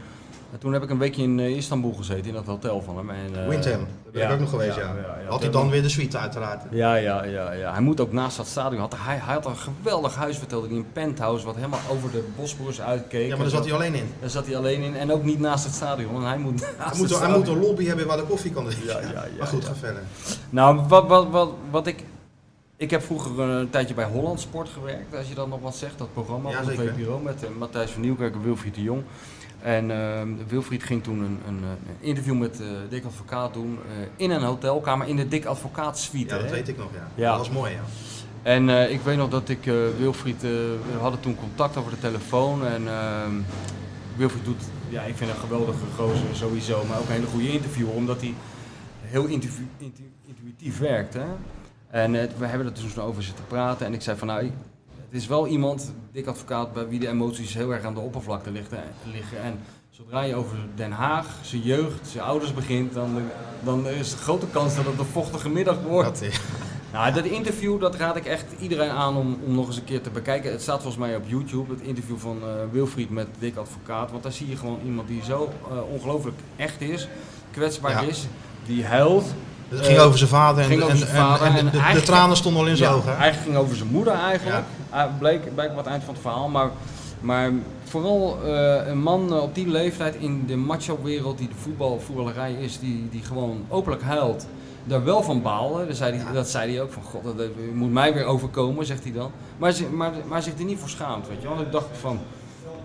[0.54, 3.10] en toen heb ik een weekje in eh, Istanbul gezeten, in dat hotel van hem.
[3.10, 4.96] En, eh, Windham, daar ben ja, ik ook nog geweest, ja.
[5.28, 6.64] Had hij dan weer de suite uiteraard.
[6.72, 7.72] Ja, ja, ja, ja.
[7.72, 8.82] Hij moet ook naast dat stadion.
[8.82, 12.24] Had, hij, hij had een geweldig huis, vertelde hij, een penthouse wat helemaal over de
[12.36, 13.28] Bosporus uitkeek.
[13.28, 14.10] Ja, maar daar zat hij alleen in.
[14.20, 16.24] Daar zat hij alleen in en ook niet naast het stadion.
[16.24, 18.88] Hij moet Hij moet, hij moet een lobby hebben waar de koffie kan drinken.
[18.88, 20.02] Ja, ja, ja, maar goed, ga verder.
[20.50, 22.04] Nou, wat, wat, wat, wat ik...
[22.78, 25.98] Ik heb vroeger een tijdje bij Holland Sport gewerkt, als je dat nog wat zegt,
[25.98, 26.74] dat programma Ja, van.
[26.74, 29.04] VPRO met eh, Matthijs van Nieuwkerk en Wilfried de Jong.
[29.64, 34.08] En ehm, Wilfried ging toen een, een, een interview met eh Dick Advocaat doen eh,
[34.16, 36.34] in een hotelkamer in de Dick Advocaat suite.
[36.34, 36.56] Ja, dat hè.
[36.56, 37.08] weet ik nog, ja.
[37.16, 37.30] Ja.
[37.30, 37.80] Dat was mooi, ja.
[38.42, 41.92] En eh, ik weet nog dat ik eh, Wilfried, eh, we hadden toen contact over
[41.92, 43.32] de telefoon en ehm,
[44.16, 47.94] Wilfried doet, ja ik vind een geweldige gozer sowieso, maar ook een hele goede interviewer,
[47.94, 48.34] omdat hij
[49.02, 51.14] heel intu- intu- intuïtief werkt.
[51.14, 51.26] Hè?
[51.90, 54.52] En eh, we hebben er toen over zitten praten en ik zei van nou,
[55.14, 58.52] het is wel iemand, dik advocaat, bij wie de emoties heel erg aan de oppervlakte
[58.52, 59.42] liggen.
[59.44, 59.60] En
[59.90, 63.22] zodra je over Den Haag, zijn jeugd, zijn ouders begint, dan,
[63.64, 66.20] dan is de grote kans dat het een vochtige middag wordt.
[66.20, 66.38] Dat, eh,
[66.94, 70.02] Nou, dat interview dat raad ik echt iedereen aan om, om nog eens een keer
[70.02, 70.52] te bekijken.
[70.52, 74.12] Het staat volgens mij op YouTube, het interview van eh, Wilfried met Dick Advocaat.
[74.12, 77.08] Want daar zie je gewoon iemand die zo eh, ongelooflijk echt is,
[77.52, 78.10] kwetsbaar Ja.
[78.10, 78.28] is,
[78.66, 79.34] die huilt.
[79.70, 82.02] Het ging over zijn vader en, ging over en, zijn en- vader en en de,
[82.02, 83.10] tranen stonden al in zijn Ja, ogen.
[83.12, 83.16] hè?
[83.18, 84.64] Eigenlijk ging over zijn moeder eigenlijk.
[84.90, 86.48] Ah, bleek, bleek wat eind van het verhaal.
[86.48, 86.70] Maar,
[87.20, 87.52] maar
[87.84, 92.54] vooral eh, een man eh, op die leeftijd in de macho-wereld die de voetbal, voetballerij
[92.54, 94.46] is, die, die gewoon openlijk huilt.
[94.86, 95.88] Daar wel van baalde.
[95.88, 98.86] Dat zei, hij, dat zei hij ook van god, dat, dat moet mij weer overkomen,
[98.86, 99.32] zegt hij dan.
[99.58, 101.60] Maar, maar, maar zich er niet voor schaamt, weet je wel.
[101.62, 102.20] Ik dacht van,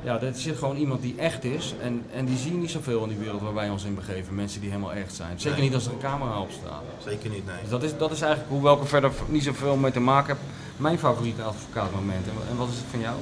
[0.02, 1.74] ja, er zit gewoon iemand die echt is.
[1.82, 4.34] En, en die zie je niet zoveel in die wereld waar wij ons in begeven.
[4.34, 5.40] Mensen die helemaal echt zijn.
[5.40, 5.66] Zeker Nee.
[5.66, 6.82] niet als er een camera op staat.
[7.04, 7.60] Zeker niet, nee.
[7.60, 10.28] Dus dat is, dat is eigenlijk, hoewel ik er verder niet zoveel mee te maken
[10.28, 10.38] heb,
[10.76, 12.26] mijn favoriete advocaatmoment.
[12.26, 13.16] En, en wat is het van jou?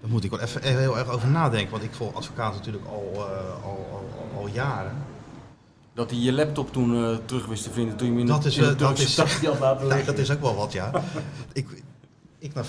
[0.00, 1.70] Daar moet ik wel even heel erg over nadenken.
[1.70, 4.96] Want ik volg advocaat natuurlijk al, eh, al, al, al, al jaren.
[5.98, 8.42] Dat hij je laptop toen eh, terug wist te vinden toen je hem in Dat
[8.42, 10.06] de, is, in de eh, dat is- had laten Ja, liggen.
[10.06, 10.90] dat is ook wel wat, ja.
[11.52, 11.66] ik,
[12.38, 12.64] ik naar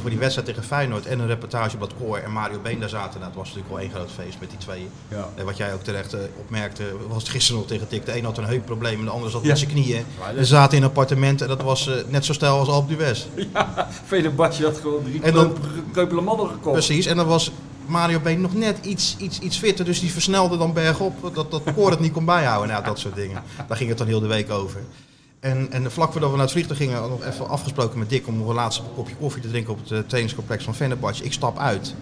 [0.00, 2.16] voor die wedstrijd tegen Feyenoord en een reportage op dat koor.
[2.18, 3.20] En Mario Been daar zaten.
[3.20, 4.88] Nou, het was natuurlijk wel één groot feest met die tweeën.
[5.08, 5.28] Ja.
[5.34, 8.06] En wat jij ook terecht eh, opmerkte, was het gisteren nog tegen Tik.
[8.06, 9.48] De een had een heupprobleem en de ander zat Ja.
[9.48, 10.04] met zijn knieën.
[10.30, 12.96] Ze dat- zaten in een appartement en dat was eh, net zo stijl als Alpe
[12.96, 13.26] d'Huez.
[14.06, 15.20] Fenerbahce had gewoon drie
[15.92, 16.72] kreupele mannen gekocht.
[16.72, 17.50] Precies, en dan was
[17.90, 21.62] Mario Been nog net iets, iets, iets fitter, dus die versnelde dan bergop, dat, dat
[21.74, 22.68] koor het niet kon bijhouden.
[22.68, 23.42] Nou, dat soort dingen.
[23.68, 24.80] Daar ging het dan heel de week over.
[25.40, 28.36] En, en vlak voordat we naar het vliegtuig gingen, nog even afgesproken met Dick om
[28.36, 31.24] nog een laatste kopje koffie te drinken op het eh, trainingscomplex van Fenerbahce.
[31.24, 31.94] Ik stap uit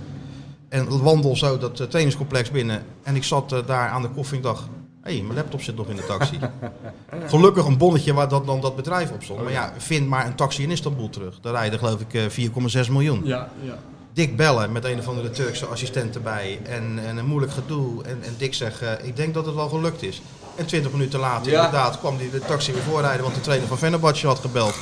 [0.69, 2.83] en wandel zo dat eh, trainingscomplex binnen.
[3.03, 4.65] En ik zat eh, daar aan de koffie en dacht,
[5.03, 6.39] hé, hey, mijn laptop zit nog in de taxi.
[7.27, 9.43] Gelukkig een bonnetje waar dat, dan dat bedrijf op stond.
[9.43, 11.41] Maar ja, vind maar een taxi in Istanbul terug.
[11.41, 13.21] Daar rijden geloof ik eh, 4,6 miljoen.
[13.25, 13.79] Ja, ja.
[14.19, 16.59] Dick bellen met een of andere Turkse assistent erbij.
[16.63, 18.05] En, en een moeilijk gedoe.
[18.05, 20.23] En, en Dick zegt, ik denk dat het wel gelukt is.
[20.57, 21.65] En 20 minuten later Ja.
[21.65, 23.23] inderdaad kwam die de taxi weer voorrijden.
[23.23, 24.75] Want de trainer van Fenerbahce had gebeld.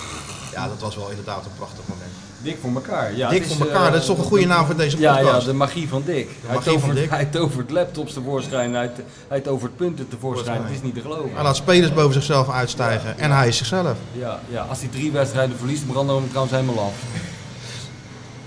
[0.53, 2.11] Ja, dat was wel inderdaad een prachtig moment.
[2.43, 3.17] Dik voor elkaar.
[3.17, 5.23] Ja, is, voor elkaar, eh, dat is toch een goede naam voor deze Ja, ja,
[5.25, 5.47] podcast?
[5.47, 6.29] de magie van Dick.
[6.47, 7.11] hij, tovert, Dick.
[7.11, 8.91] hij tovert laptops tevoorschijn, hij,
[9.29, 10.63] hij tovert punten tevoorschijn.
[10.63, 11.31] Het is niet te geloven.
[11.35, 13.19] Hij laat spelers boven zichzelf uitstijgen.
[13.19, 13.97] En hij is zichzelf.
[14.13, 16.95] Ja, ja, als hij drie wedstrijden verliest, branden we hem trouwens helemaal af.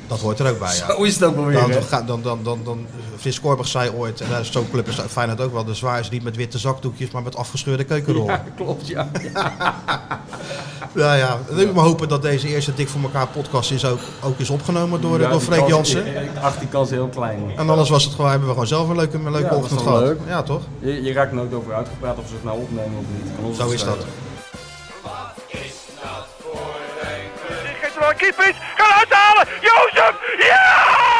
[0.09, 0.85] Dat hoort er ook bij, ja.
[0.91, 1.59] Zo is het ook wel weer.
[1.59, 2.85] Dan, dan, dan, dan, dan, dan
[3.17, 6.09] Frits Korbach zei ooit, en is zo'n club is Feyenoord ook wel, de zwaar is
[6.09, 8.33] niet met witte zakdoekjes, maar met afgescheurde keukenrollen.
[8.33, 9.09] Ja, klopt, ja.
[10.95, 11.37] Ja, ja.
[11.49, 14.49] Dan ik maar hopen dat deze eerste Dik voor elkaar podcast is ook, ook is
[14.49, 16.03] opgenomen door, Ja, door Freek Jansen.
[16.41, 17.39] Acht die kans heel klein.
[17.57, 19.81] En anders was het gewoon, hebben we gewoon zelf een leuke, een leuke Ja, ochtend
[19.81, 19.99] gehad.
[20.01, 20.19] leuk.
[20.27, 20.61] Ja, toch?
[20.79, 23.05] Je, je raakt nooit over uitgepraat of ze het nou opnemen of
[23.47, 23.55] niet.
[23.55, 23.97] Zo is dat.
[28.19, 28.55] keeper is.
[28.77, 29.47] Gaan uithalen.
[29.61, 30.13] Jozef.
[30.37, 31.18] Ja!